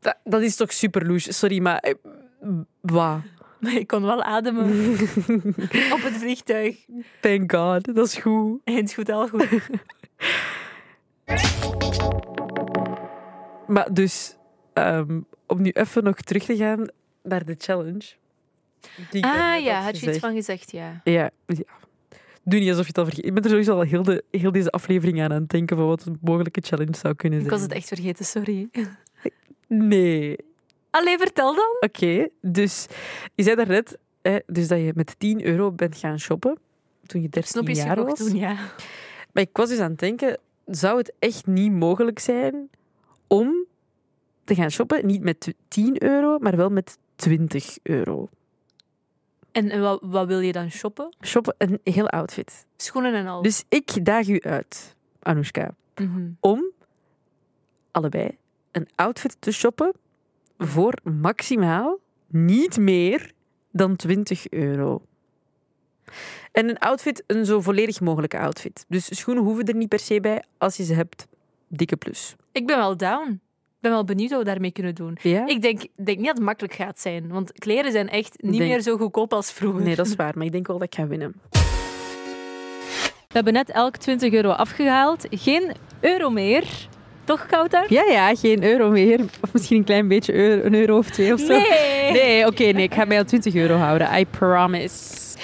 Dat, 0.00 0.16
dat 0.24 0.42
is 0.42 0.56
toch 0.56 0.72
super 0.72 1.06
louche. 1.06 1.32
Sorry, 1.32 1.58
maar... 1.60 1.78
eh, 1.78 1.94
Wat? 2.80 3.18
Maar 3.60 3.72
ik 3.74 3.86
kon 3.86 4.02
wel 4.02 4.22
ademen 4.22 4.64
op 5.92 6.02
het 6.02 6.16
vliegtuig. 6.18 6.76
Thank 7.20 7.52
God, 7.52 7.94
dat 7.94 8.06
is 8.06 8.16
goed. 8.16 8.60
En 8.64 8.74
het 8.74 8.84
is 8.88 8.94
goed, 8.94 9.10
al 9.10 9.28
goed. 9.28 9.46
Maar 13.66 13.92
dus, 13.94 14.36
ehm, 14.72 15.20
om 15.46 15.62
nu 15.62 15.70
even 15.70 16.04
nog 16.04 16.20
terug 16.20 16.44
te 16.44 16.56
gaan 16.56 16.88
naar 17.22 17.44
de 17.44 17.54
challenge. 17.58 18.04
die 19.10 19.24
Ah 19.24 19.62
ja, 19.62 19.74
had 19.74 19.84
had 19.84 19.98
je 20.00 20.08
iets 20.08 20.18
van 20.18 20.34
gezegd, 20.34 20.70
ja. 20.70 21.00
Ja, 21.04 21.30
ja. 21.46 21.62
Doe 22.48 22.58
niet 22.60 22.68
alsof 22.68 22.82
je 22.82 22.88
het 22.88 22.98
al 22.98 23.04
vergeet. 23.04 23.24
Ik 23.24 23.34
ben 23.34 23.42
er 23.42 23.50
sowieso 23.50 23.74
al 23.74 23.80
heel, 23.80 24.02
de, 24.02 24.24
heel 24.30 24.52
deze 24.52 24.70
aflevering 24.70 25.22
aan 25.22 25.32
aan 25.32 25.40
het 25.40 25.50
denken 25.50 25.76
van 25.76 25.86
wat 25.86 26.04
een 26.04 26.18
mogelijke 26.20 26.60
challenge 26.60 26.96
zou 26.96 27.14
kunnen 27.14 27.38
Ik 27.38 27.44
zijn. 27.44 27.58
was 27.58 27.68
het 27.68 27.76
echt 27.76 27.88
vergeten, 27.88 28.24
sorry. 28.24 28.68
Nee. 29.66 30.36
Allee, 30.90 31.18
vertel 31.18 31.54
dan. 31.54 31.76
Oké, 31.80 32.28
dus 32.40 32.86
je 33.34 33.42
zei 33.42 33.56
daarnet 33.56 33.98
hè, 34.22 34.38
dus 34.46 34.68
dat 34.68 34.78
je 34.78 34.92
met 34.94 35.14
10 35.18 35.44
euro 35.44 35.72
bent 35.72 35.96
gaan 35.96 36.18
shoppen 36.20 36.58
toen 37.06 37.22
je 37.22 37.28
13 37.28 37.52
Snoepjes 37.52 37.78
jaar 37.82 38.04
was. 38.04 38.18
toen, 38.18 38.36
ja. 38.36 38.52
Maar 39.32 39.42
ik 39.42 39.56
was 39.56 39.68
dus 39.68 39.78
aan 39.78 39.90
het 39.90 39.98
denken, 39.98 40.38
zou 40.66 40.98
het 40.98 41.12
echt 41.18 41.46
niet 41.46 41.72
mogelijk 41.72 42.18
zijn 42.18 42.68
om 43.26 43.66
te 44.44 44.54
gaan 44.54 44.70
shoppen, 44.70 45.06
niet 45.06 45.22
met 45.22 45.54
10 45.68 46.02
euro, 46.02 46.38
maar 46.38 46.56
wel 46.56 46.70
met 46.70 46.98
20 47.16 47.78
euro? 47.82 48.28
En 49.58 49.70
en 49.70 49.80
wat, 49.80 49.98
wat 50.02 50.26
wil 50.26 50.40
je 50.40 50.52
dan 50.52 50.70
shoppen? 50.70 51.14
Shoppen 51.24 51.54
een 51.58 51.80
heel 51.84 52.08
outfit. 52.08 52.66
Schoenen 52.76 53.14
en 53.14 53.26
al. 53.26 53.42
Dus 53.42 53.64
ik 53.68 54.04
daag 54.04 54.28
u 54.28 54.40
uit, 54.40 54.96
Anoushka, 55.22 55.74
Mhm. 55.94 56.30
om 56.40 56.64
allebei 57.90 58.36
een 58.72 58.88
outfit 58.94 59.36
te 59.38 59.52
shoppen 59.52 59.92
voor 60.58 60.92
maximaal 61.02 61.98
niet 62.26 62.76
meer 62.78 63.32
dan 63.70 63.96
20 63.96 64.48
euro. 64.48 65.02
En 66.52 66.68
een 66.68 66.78
outfit, 66.78 67.24
een 67.26 67.44
zo 67.46 67.60
volledig 67.60 68.00
mogelijke 68.00 68.38
outfit. 68.38 68.84
Dus 68.88 69.18
schoenen 69.18 69.44
hoeven 69.44 69.64
er 69.64 69.74
niet 69.74 69.88
per 69.88 69.98
se 69.98 70.20
bij. 70.20 70.44
Als 70.58 70.76
je 70.76 70.84
ze 70.84 70.94
hebt, 70.94 71.26
dikke 71.68 71.96
plus. 71.96 72.36
Ik 72.52 72.66
ben 72.66 72.76
wel 72.76 72.96
down. 72.96 73.40
Ik 73.78 73.84
ben 73.84 73.92
wel 73.92 74.04
benieuwd 74.04 74.30
wat 74.30 74.38
we 74.38 74.44
daarmee 74.44 74.70
kunnen 74.70 74.94
doen. 74.94 75.18
Ja? 75.22 75.46
Ik 75.46 75.62
denk, 75.62 75.80
denk 75.80 76.16
niet 76.18 76.26
dat 76.26 76.34
het 76.36 76.44
makkelijk 76.44 76.74
gaat 76.74 77.00
zijn, 77.00 77.28
want 77.28 77.52
kleren 77.52 77.92
zijn 77.92 78.08
echt 78.08 78.42
niet 78.42 78.58
Denk- 78.58 78.70
meer 78.70 78.80
zo 78.80 78.96
goedkoop 78.96 79.32
als 79.32 79.52
vroeger. 79.52 79.82
Nee, 79.82 79.94
dat 79.96 80.06
is 80.06 80.14
waar. 80.16 80.32
Maar 80.36 80.46
ik 80.46 80.52
denk 80.52 80.66
wel 80.66 80.78
dat 80.78 80.86
ik 80.86 80.94
ga 80.94 81.06
winnen. 81.06 81.34
We 83.28 83.34
hebben 83.34 83.52
net 83.52 83.70
elk 83.70 83.96
20 83.96 84.32
euro 84.32 84.50
afgehaald. 84.50 85.26
Geen 85.30 85.72
euro 86.00 86.30
meer. 86.30 86.64
Toch, 87.24 87.46
Kouter? 87.46 87.84
Ja, 87.88 88.04
ja, 88.04 88.34
geen 88.34 88.64
euro 88.64 88.90
meer. 88.90 89.20
Of 89.42 89.52
misschien 89.52 89.76
een 89.76 89.84
klein 89.84 90.08
beetje 90.08 90.32
euro, 90.34 90.64
een 90.64 90.74
euro 90.74 90.98
of 90.98 91.10
twee 91.10 91.32
of 91.32 91.40
zo. 91.40 91.46
Nee. 91.46 92.12
Nee, 92.12 92.46
oké, 92.46 92.64
nee. 92.64 92.82
Ik 92.82 92.94
ga 92.94 93.04
mij 93.04 93.18
aan 93.18 93.24
20 93.24 93.54
euro 93.54 93.74
houden. 93.76 94.18
I 94.18 94.26
promise. 94.26 95.36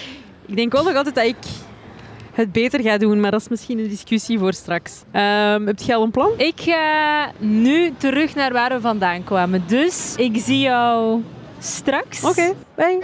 Ik 0.46 0.56
denk 0.56 0.72
wel 0.72 0.84
nog 0.84 0.94
altijd 0.94 1.14
dat 1.14 1.24
ik 1.24 1.36
het 2.34 2.52
beter 2.52 2.80
ga 2.80 2.98
doen, 2.98 3.20
maar 3.20 3.30
dat 3.30 3.40
is 3.40 3.48
misschien 3.48 3.78
een 3.78 3.88
discussie 3.88 4.38
voor 4.38 4.52
straks. 4.52 5.02
Ehm 5.10 5.66
heb 5.66 5.80
je 5.80 5.94
al 5.94 6.02
een 6.02 6.10
plan? 6.10 6.30
Ik 6.36 6.60
ga 6.60 7.30
nu 7.38 7.92
terug 7.96 8.34
naar 8.34 8.52
waar 8.52 8.70
we 8.70 8.80
vandaan 8.80 9.24
kwamen. 9.24 9.64
Dus 9.66 10.14
ik 10.16 10.36
zie 10.36 10.58
jou 10.58 11.22
straks. 11.58 12.24
Oké, 12.24 12.52
bye. 12.74 12.98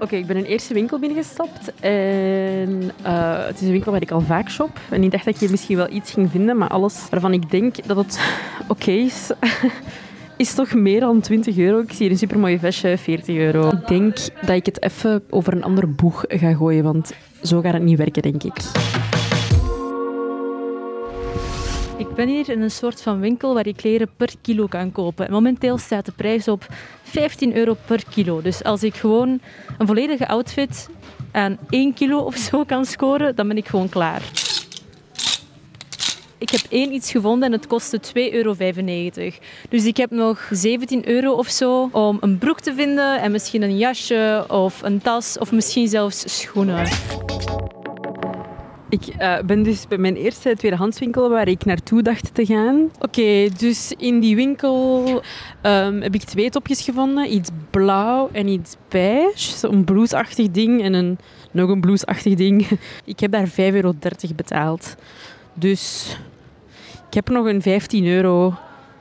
Oké, 0.00 0.16
ik 0.16 0.26
ben 0.26 0.36
een 0.36 0.44
eerste 0.44 0.74
winkel 0.74 0.98
binnengestapt. 0.98 1.72
En 1.80 2.92
eh, 3.02 3.46
het 3.46 3.54
is 3.54 3.62
een 3.66 3.70
winkel 3.70 3.92
waar 3.92 4.02
ik 4.02 4.10
al 4.10 4.20
vaak 4.20 4.50
shop. 4.50 4.80
En 4.90 5.02
ik 5.02 5.10
dacht 5.10 5.24
dat 5.24 5.34
ik 5.34 5.40
hier 5.40 5.50
misschien 5.50 5.76
wel 5.76 5.90
iets 5.90 6.12
ging 6.12 6.30
vinden, 6.30 6.56
maar 6.56 6.68
alles 6.68 7.06
waarvan 7.10 7.32
ik 7.32 7.50
denk 7.50 7.86
dat 7.86 7.96
het 7.96 8.20
oké 8.68 8.90
is, 8.90 9.30
is 10.42 10.54
toch 10.54 10.74
meer 10.74 11.00
dan 11.00 11.20
20 11.20 11.56
euro. 11.56 11.80
Ik 11.80 11.88
zie 11.88 11.98
hier 11.98 12.10
een 12.10 12.18
supermooie 12.18 12.58
vestje, 12.58 12.98
40 12.98 13.36
euro. 13.36 13.68
Ik 13.68 13.88
denk 13.88 14.16
dat 14.40 14.56
ik 14.56 14.66
het 14.66 14.82
even 14.82 15.22
over 15.30 15.52
een 15.52 15.62
ander 15.62 15.94
boeg 15.94 16.24
ga 16.28 16.54
gooien, 16.54 16.84
want 16.84 17.12
zo 17.42 17.60
gaat 17.60 17.72
het 17.72 17.82
niet 17.82 17.98
werken, 17.98 18.22
denk 18.22 18.42
ik. 18.42 18.56
Ik 21.96 22.14
ben 22.14 22.28
hier 22.28 22.48
in 22.48 22.60
een 22.60 22.70
soort 22.70 23.02
van 23.02 23.20
winkel 23.20 23.54
waar 23.54 23.66
je 23.66 23.74
kleren 23.74 24.10
per 24.16 24.34
kilo 24.40 24.66
kan 24.66 24.92
kopen. 24.92 25.26
En 25.26 25.32
momenteel 25.32 25.78
staat 25.78 26.06
de 26.06 26.12
prijs 26.12 26.48
op 26.48 26.66
15 27.02 27.56
euro 27.56 27.76
per 27.86 28.04
kilo. 28.10 28.42
Dus 28.42 28.64
als 28.64 28.82
ik 28.82 28.94
gewoon 28.94 29.40
een 29.78 29.86
volledige 29.86 30.28
outfit 30.28 30.88
aan 31.32 31.58
1 31.68 31.94
kilo 31.94 32.18
of 32.18 32.36
zo 32.36 32.64
kan 32.64 32.84
scoren, 32.84 33.36
dan 33.36 33.48
ben 33.48 33.56
ik 33.56 33.66
gewoon 33.68 33.88
klaar. 33.88 34.41
Ik 36.42 36.50
heb 36.50 36.60
één 36.68 36.92
iets 36.92 37.10
gevonden 37.10 37.46
en 37.46 37.52
het 37.52 37.66
kostte 37.66 38.00
2,95 38.00 38.12
euro. 38.14 38.54
Dus 39.68 39.84
ik 39.84 39.96
heb 39.96 40.10
nog 40.10 40.48
17 40.50 41.08
euro 41.08 41.32
of 41.32 41.48
zo 41.48 41.88
om 41.92 42.16
een 42.20 42.38
broek 42.38 42.60
te 42.60 42.74
vinden 42.74 43.20
en 43.20 43.32
misschien 43.32 43.62
een 43.62 43.78
jasje 43.78 44.44
of 44.48 44.82
een 44.82 45.02
tas 45.02 45.38
of 45.38 45.52
misschien 45.52 45.88
zelfs 45.88 46.38
schoenen. 46.38 46.86
Ik 48.88 49.06
eh, 49.06 49.38
ben 49.46 49.62
dus 49.62 49.88
bij 49.88 49.98
mijn 49.98 50.16
eerste 50.16 50.56
tweedehandswinkel 50.56 51.28
waar 51.28 51.48
ik 51.48 51.64
naartoe 51.64 52.02
dacht 52.02 52.34
te 52.34 52.46
gaan. 52.46 52.90
Oké, 52.98 53.48
dus 53.58 53.92
in 53.98 54.20
die 54.20 54.36
winkel 54.36 55.22
ehm, 55.60 56.00
heb 56.00 56.14
ik 56.14 56.22
twee 56.22 56.50
topjes 56.50 56.80
gevonden. 56.80 57.34
Iets 57.34 57.50
blauw 57.70 58.28
en 58.32 58.48
iets 58.48 58.76
beige. 58.88 59.56
Zo'n 59.58 59.84
blouseachtig 59.84 60.50
ding 60.50 60.82
en 60.82 60.94
een, 60.94 61.18
nog 61.50 61.70
een 61.70 61.80
blouseachtig 61.80 62.34
ding. 62.34 62.68
Ik 63.04 63.20
heb 63.20 63.30
daar 63.30 63.48
5,30 63.48 63.54
euro 63.56 63.94
betaald. 64.36 64.96
Dus 65.54 66.16
ik 67.12 67.18
heb 67.18 67.28
nog 67.28 67.46
een 67.46 67.62
15 67.62 68.06
euro, 68.06 68.54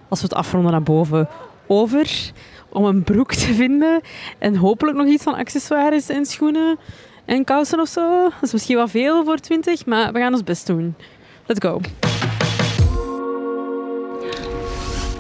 als 0.10 0.22
we 0.22 0.28
het 0.28 0.36
afronden 0.36 0.72
naar 0.72 0.84
boven, 0.84 1.30
over 1.68 2.32
om 2.70 2.86
een 2.86 3.04
broek 3.04 3.34
te 3.34 3.54
vinden. 3.54 4.02
En 4.38 4.56
hopelijk 4.56 4.98
nog 4.98 5.08
iets 5.08 5.24
van 5.24 5.36
accessoires 5.36 6.10
en 6.10 6.26
schoenen 6.26 6.80
en 7.26 7.44
kousen 7.44 7.80
of 7.80 7.88
zo. 7.88 8.24
Dat 8.24 8.42
is 8.42 8.52
misschien 8.52 8.76
wel 8.76 8.88
veel 8.88 9.24
voor 9.24 9.38
20, 9.38 9.86
maar 9.86 10.14
we 10.14 10.20
gaan 10.20 10.34
ons 10.34 10.44
best 10.44 10.68
doen. 10.68 10.96
Let's 11.46 11.68
go. 11.68 11.80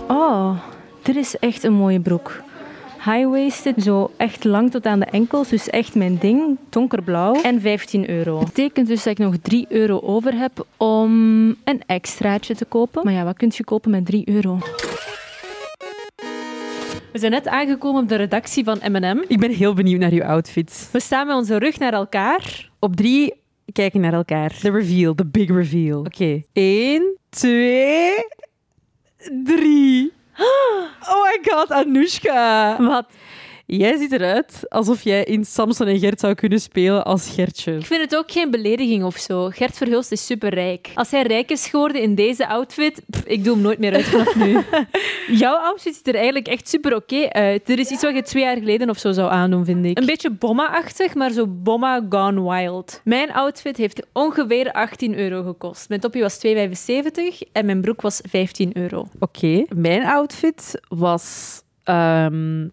Oh, 0.08 0.60
dit 1.02 1.16
is 1.16 1.38
echt 1.38 1.64
een 1.64 1.74
mooie 1.74 2.00
broek. 2.00 2.42
High-waisted, 3.06 3.84
zo 3.84 4.12
echt 4.18 4.44
lang 4.44 4.72
tot 4.72 4.86
aan 4.86 5.00
de 5.00 5.06
enkels. 5.06 5.50
Dus 5.50 5.70
echt 5.70 5.96
mijn 5.96 6.18
ding. 6.18 6.58
Donkerblauw. 6.70 7.42
En 7.42 7.62
15 7.62 8.10
euro. 8.10 8.40
Dat 8.40 8.46
betekent 8.46 8.88
dus 8.88 9.04
dat 9.04 9.14
ik 9.14 9.26
nog 9.26 9.36
3 9.42 9.66
euro 9.70 10.00
over 10.00 10.34
heb 10.34 10.66
om 10.78 11.12
een 11.64 11.82
extraatje 11.86 12.56
te 12.56 12.66
kopen. 12.66 13.04
Maar 13.04 13.14
ja, 13.14 13.24
wat 13.24 13.38
kun 13.38 13.52
je 13.54 13.64
kopen 13.64 13.92
met 13.92 14.06
3 14.06 14.30
euro? 14.30 14.58
We 17.12 17.20
zijn 17.20 17.32
net 17.32 17.48
aangekomen 17.48 18.02
op 18.02 18.10
de 18.10 18.16
redactie 18.16 18.64
van 18.64 18.80
M&M. 18.92 19.24
Ik 19.28 19.40
ben 19.40 19.52
heel 19.52 19.74
benieuwd 19.74 20.00
naar 20.00 20.12
uw 20.12 20.24
outfit. 20.24 20.90
We 20.92 21.00
staan 21.00 21.28
met 21.28 21.36
onze 21.36 21.58
rug 21.58 21.80
naar 21.80 21.94
elkaar. 21.94 22.70
Op 22.80 22.96
drie 22.96 23.34
kijken 23.74 24.02
naar 24.02 24.14
elkaar. 24.14 24.58
De 24.62 24.72
reveal, 24.72 25.16
de 25.16 25.26
big 25.26 25.50
reveal. 25.50 26.00
Oké. 26.00 26.42
Eén, 26.54 27.18
twee, 27.30 28.12
drie. 29.44 30.12
Oh 30.40 31.20
my 31.26 31.38
god, 31.44 31.70
Anoushka. 31.70 32.80
Wat? 32.80 33.12
Jij 33.78 33.98
ziet 33.98 34.12
eruit 34.12 34.70
alsof 34.70 35.02
jij 35.02 35.24
in 35.24 35.46
Samson 35.46 35.88
en 35.88 36.00
Gert 36.00 36.20
zou 36.20 36.34
kunnen 36.34 36.62
spelen 36.62 37.06
als 37.06 37.30
Gertje. 37.30 37.76
Ik 37.76 37.86
vind 37.86 38.02
het 38.02 38.16
ook 38.16 38.32
geen 38.32 38.52
belediging 38.52 39.04
of 39.04 39.18
zo. 39.18 39.50
Gert 39.50 39.78
Verhulst 39.78 40.12
is 40.12 40.26
superrijk. 40.26 40.92
Als 40.94 41.12
hij 41.12 41.22
rijk 41.22 41.52
is 41.52 41.68
geworden 41.68 42.02
in 42.02 42.16
deze 42.16 42.48
outfit, 42.48 43.02
pff, 43.10 43.24
ik 43.26 43.44
doe 43.44 43.54
hem 43.54 43.64
nooit 43.64 43.80
meer 43.80 43.94
uit 43.94 44.06
vanaf 44.06 44.36
nu. 44.36 44.60
Jouw 45.44 45.56
outfit 45.56 45.96
ziet 45.96 46.08
er 46.08 46.16
eigenlijk 46.16 46.48
echt 46.48 46.70
super 46.70 46.96
oké 46.96 47.30
uit. 47.30 47.70
Er 47.70 47.80
is 47.80 47.90
iets 47.90 48.02
wat 48.02 48.16
je 48.16 48.22
twee 48.22 48.44
jaar 48.44 48.58
geleden 48.58 48.90
of 48.90 48.98
zo 48.98 49.12
zou 49.12 49.32
aandoen, 49.32 49.66
vind 49.66 49.86
ik. 49.86 49.98
Een 49.98 50.06
beetje 50.06 50.32
bomma-achtig, 50.32 51.14
maar 51.14 51.32
zo 51.32 51.48
bomma 51.48 52.06
gone 52.10 52.50
wild. 52.50 53.02
Mijn 53.04 53.34
outfit 53.34 53.78
heeft 53.78 54.06
ongeveer 54.14 54.72
18 54.72 55.18
euro 55.18 55.44
gekost. 55.44 55.90
Mijn 55.90 56.02
topje 56.02 56.22
was 56.22 56.40
2,75 56.48 57.52
en 57.52 57.66
mijn 57.66 57.82
broek 57.82 58.02
was 58.02 58.22
15 58.30 58.78
euro. 58.78 59.08
Oké, 59.20 59.66
mijn 59.76 60.06
outfit 60.06 60.80
was 60.88 61.62
ehm 61.84 62.68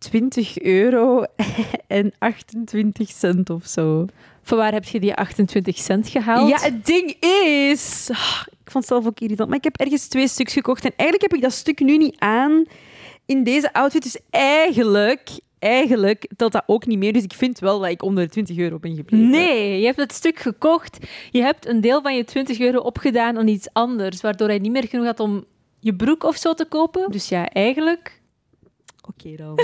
20 0.00 0.58
euro 0.62 1.24
en 1.86 2.12
28 2.18 3.08
cent 3.10 3.50
of 3.50 3.66
zo. 3.66 4.06
Van 4.42 4.58
waar 4.58 4.72
heb 4.72 4.84
je 4.84 5.00
die 5.00 5.14
28 5.14 5.78
cent 5.78 6.08
gehaald? 6.08 6.48
Ja, 6.48 6.58
het 6.60 6.86
ding 6.86 7.16
is... 7.70 8.08
ah, 8.12 8.42
Ik 8.50 8.70
vond 8.70 8.84
het 8.84 8.86
zelf 8.86 9.06
ook 9.06 9.20
irritant, 9.20 9.48
maar 9.48 9.58
ik 9.58 9.64
heb 9.64 9.76
ergens 9.80 10.06
twee 10.08 10.28
stuks 10.28 10.52
gekocht. 10.52 10.84
En 10.84 10.92
eigenlijk 10.96 11.30
heb 11.30 11.38
ik 11.40 11.44
dat 11.44 11.52
stuk 11.58 11.80
nu 11.80 11.96
niet 11.96 12.16
aan 12.18 12.64
in 13.26 13.44
deze 13.44 13.72
outfit. 13.72 14.02
Dus 14.02 14.18
eigenlijk, 14.30 15.30
eigenlijk 15.58 16.28
telt 16.36 16.52
dat 16.52 16.62
ook 16.66 16.86
niet 16.86 16.98
meer. 16.98 17.12
Dus 17.12 17.22
ik 17.22 17.32
vind 17.32 17.58
wel 17.58 17.78
dat 17.80 17.90
ik 17.90 18.02
onder 18.02 18.24
de 18.24 18.30
20 18.30 18.56
euro 18.56 18.78
ben 18.78 18.96
gebleven. 18.96 19.30
Nee, 19.30 19.80
je 19.80 19.86
hebt 19.86 19.98
het 20.00 20.12
stuk 20.12 20.38
gekocht. 20.38 20.98
Je 21.30 21.42
hebt 21.42 21.66
een 21.66 21.80
deel 21.80 22.02
van 22.02 22.16
je 22.16 22.24
20 22.24 22.60
euro 22.60 22.78
opgedaan 22.78 23.38
aan 23.38 23.48
iets 23.48 23.68
anders, 23.72 24.20
waardoor 24.20 24.48
hij 24.48 24.58
niet 24.58 24.72
meer 24.72 24.88
genoeg 24.88 25.06
had 25.06 25.20
om 25.20 25.44
je 25.80 25.94
broek 25.94 26.24
of 26.24 26.36
zo 26.36 26.54
te 26.54 26.64
kopen. 26.64 27.10
Dus 27.10 27.28
ja, 27.28 27.48
eigenlijk. 27.48 28.19
Oké 29.10 29.36
dan. 29.36 29.58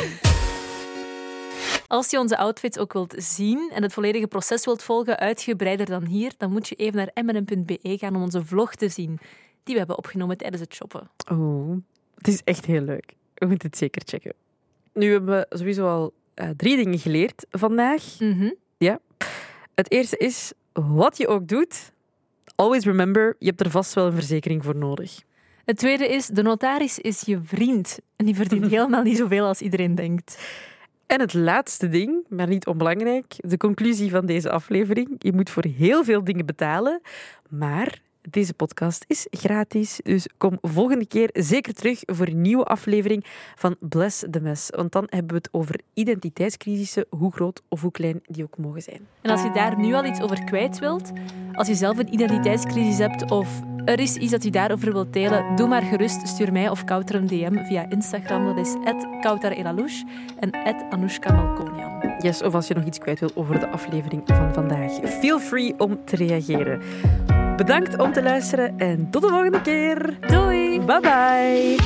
Als 1.86 2.10
je 2.10 2.18
onze 2.18 2.36
outfits 2.36 2.78
ook 2.78 2.92
wilt 2.92 3.14
zien 3.16 3.70
en 3.74 3.82
het 3.82 3.92
volledige 3.92 4.26
proces 4.26 4.64
wilt 4.64 4.82
volgen, 4.82 5.18
uitgebreider 5.18 5.86
dan 5.86 6.04
hier, 6.04 6.32
dan 6.36 6.52
moet 6.52 6.68
je 6.68 6.74
even 6.74 6.96
naar 6.96 7.24
mnm.be 7.24 7.98
gaan 7.98 8.16
om 8.16 8.22
onze 8.22 8.44
vlog 8.44 8.74
te 8.74 8.88
zien, 8.88 9.18
die 9.62 9.72
we 9.72 9.78
hebben 9.78 9.98
opgenomen 9.98 10.36
tijdens 10.36 10.62
het 10.62 10.74
shoppen. 10.74 11.10
Oh, 11.30 11.76
het 12.14 12.28
is 12.28 12.42
echt 12.44 12.64
heel 12.64 12.80
leuk. 12.80 13.14
We 13.34 13.46
moeten 13.46 13.68
het 13.68 13.78
zeker 13.78 14.02
checken. 14.04 14.32
Nu 14.92 15.12
hebben 15.12 15.36
we 15.36 15.56
sowieso 15.56 15.88
al 15.88 16.12
eh, 16.34 16.48
drie 16.56 16.76
dingen 16.76 16.98
geleerd 16.98 17.46
vandaag. 17.50 18.02
Mhm. 18.18 18.50
Het 19.76 19.90
eerste 19.90 20.16
is, 20.16 20.52
wat 20.72 21.16
je 21.16 21.28
ook 21.28 21.48
doet, 21.48 21.92
always 22.54 22.84
remember, 22.84 23.36
je 23.38 23.46
hebt 23.46 23.60
er 23.60 23.70
vast 23.70 23.94
wel 23.94 24.06
een 24.06 24.12
verzekering 24.12 24.64
voor 24.64 24.76
nodig. 24.76 25.22
Het 25.66 25.78
tweede 25.78 26.08
is, 26.08 26.26
de 26.26 26.42
notaris 26.42 26.98
is 26.98 27.20
je 27.20 27.40
vriend. 27.42 27.98
En 28.16 28.24
die 28.24 28.34
verdient 28.34 28.66
helemaal 28.76 29.02
niet 29.02 29.16
zoveel 29.16 29.46
als 29.46 29.60
iedereen 29.60 29.94
denkt. 29.94 30.38
En 31.06 31.20
het 31.20 31.34
laatste 31.34 31.88
ding, 31.88 32.24
maar 32.28 32.46
niet 32.46 32.66
onbelangrijk, 32.66 33.34
de 33.36 33.56
conclusie 33.56 34.10
van 34.10 34.26
deze 34.26 34.50
aflevering. 34.50 35.08
Je 35.18 35.32
moet 35.32 35.50
voor 35.50 35.64
heel 35.64 36.04
veel 36.04 36.24
dingen 36.24 36.46
betalen, 36.46 37.00
maar 37.48 38.00
deze 38.30 38.54
podcast 38.54 39.04
is 39.06 39.26
gratis. 39.30 40.00
Dus 40.02 40.28
kom 40.36 40.58
volgende 40.60 41.06
keer 41.06 41.30
zeker 41.32 41.74
terug 41.74 42.00
voor 42.04 42.26
een 42.26 42.40
nieuwe 42.40 42.64
aflevering 42.64 43.24
van 43.54 43.76
Bless 43.80 44.24
the 44.30 44.40
Mess. 44.40 44.70
Want 44.70 44.92
dan 44.92 45.06
hebben 45.10 45.30
we 45.30 45.36
het 45.36 45.48
over 45.52 45.80
identiteitscrisissen, 45.94 47.06
hoe 47.10 47.32
groot 47.32 47.62
of 47.68 47.80
hoe 47.80 47.90
klein 47.90 48.20
die 48.26 48.44
ook 48.44 48.58
mogen 48.58 48.82
zijn. 48.82 49.00
En 49.22 49.30
als 49.30 49.42
je 49.42 49.50
daar 49.50 49.78
nu 49.78 49.94
al 49.94 50.04
iets 50.04 50.20
over 50.20 50.44
kwijt 50.44 50.78
wilt, 50.78 51.12
als 51.52 51.68
je 51.68 51.74
zelf 51.74 51.98
een 51.98 52.12
identiteitscrisis 52.12 52.98
hebt 52.98 53.30
of 53.30 53.62
er 53.84 54.00
is 54.00 54.16
iets 54.16 54.30
dat 54.30 54.44
je 54.44 54.50
daarover 54.50 54.92
wilt 54.92 55.12
delen, 55.12 55.56
doe 55.56 55.68
maar 55.68 55.82
gerust. 55.82 56.28
Stuur 56.28 56.52
mij 56.52 56.68
of 56.68 56.84
Kouter 56.84 57.14
een 57.14 57.26
DM 57.26 57.64
via 57.64 57.90
Instagram. 57.90 58.44
Dat 58.44 58.66
is 58.66 58.74
@kouterelalous 59.20 60.04
en 60.40 60.50
Anoushka 60.90 61.32
Malkonian. 61.32 62.14
Yes, 62.18 62.42
of 62.42 62.54
als 62.54 62.68
je 62.68 62.74
nog 62.74 62.84
iets 62.84 62.98
kwijt 62.98 63.20
wil 63.20 63.30
over 63.34 63.60
de 63.60 63.68
aflevering 63.68 64.22
van 64.24 64.54
vandaag. 64.54 64.92
Feel 64.92 65.38
free 65.38 65.78
om 65.78 66.04
te 66.04 66.16
reageren. 66.16 66.82
Bedankt 67.56 67.98
om 67.98 68.12
te 68.12 68.22
luisteren 68.22 68.78
en 68.78 69.10
tot 69.10 69.22
de 69.22 69.28
volgende 69.28 69.62
keer. 69.62 70.16
Doei. 70.28 70.80
Bye 70.80 71.00
bye. 71.00 71.76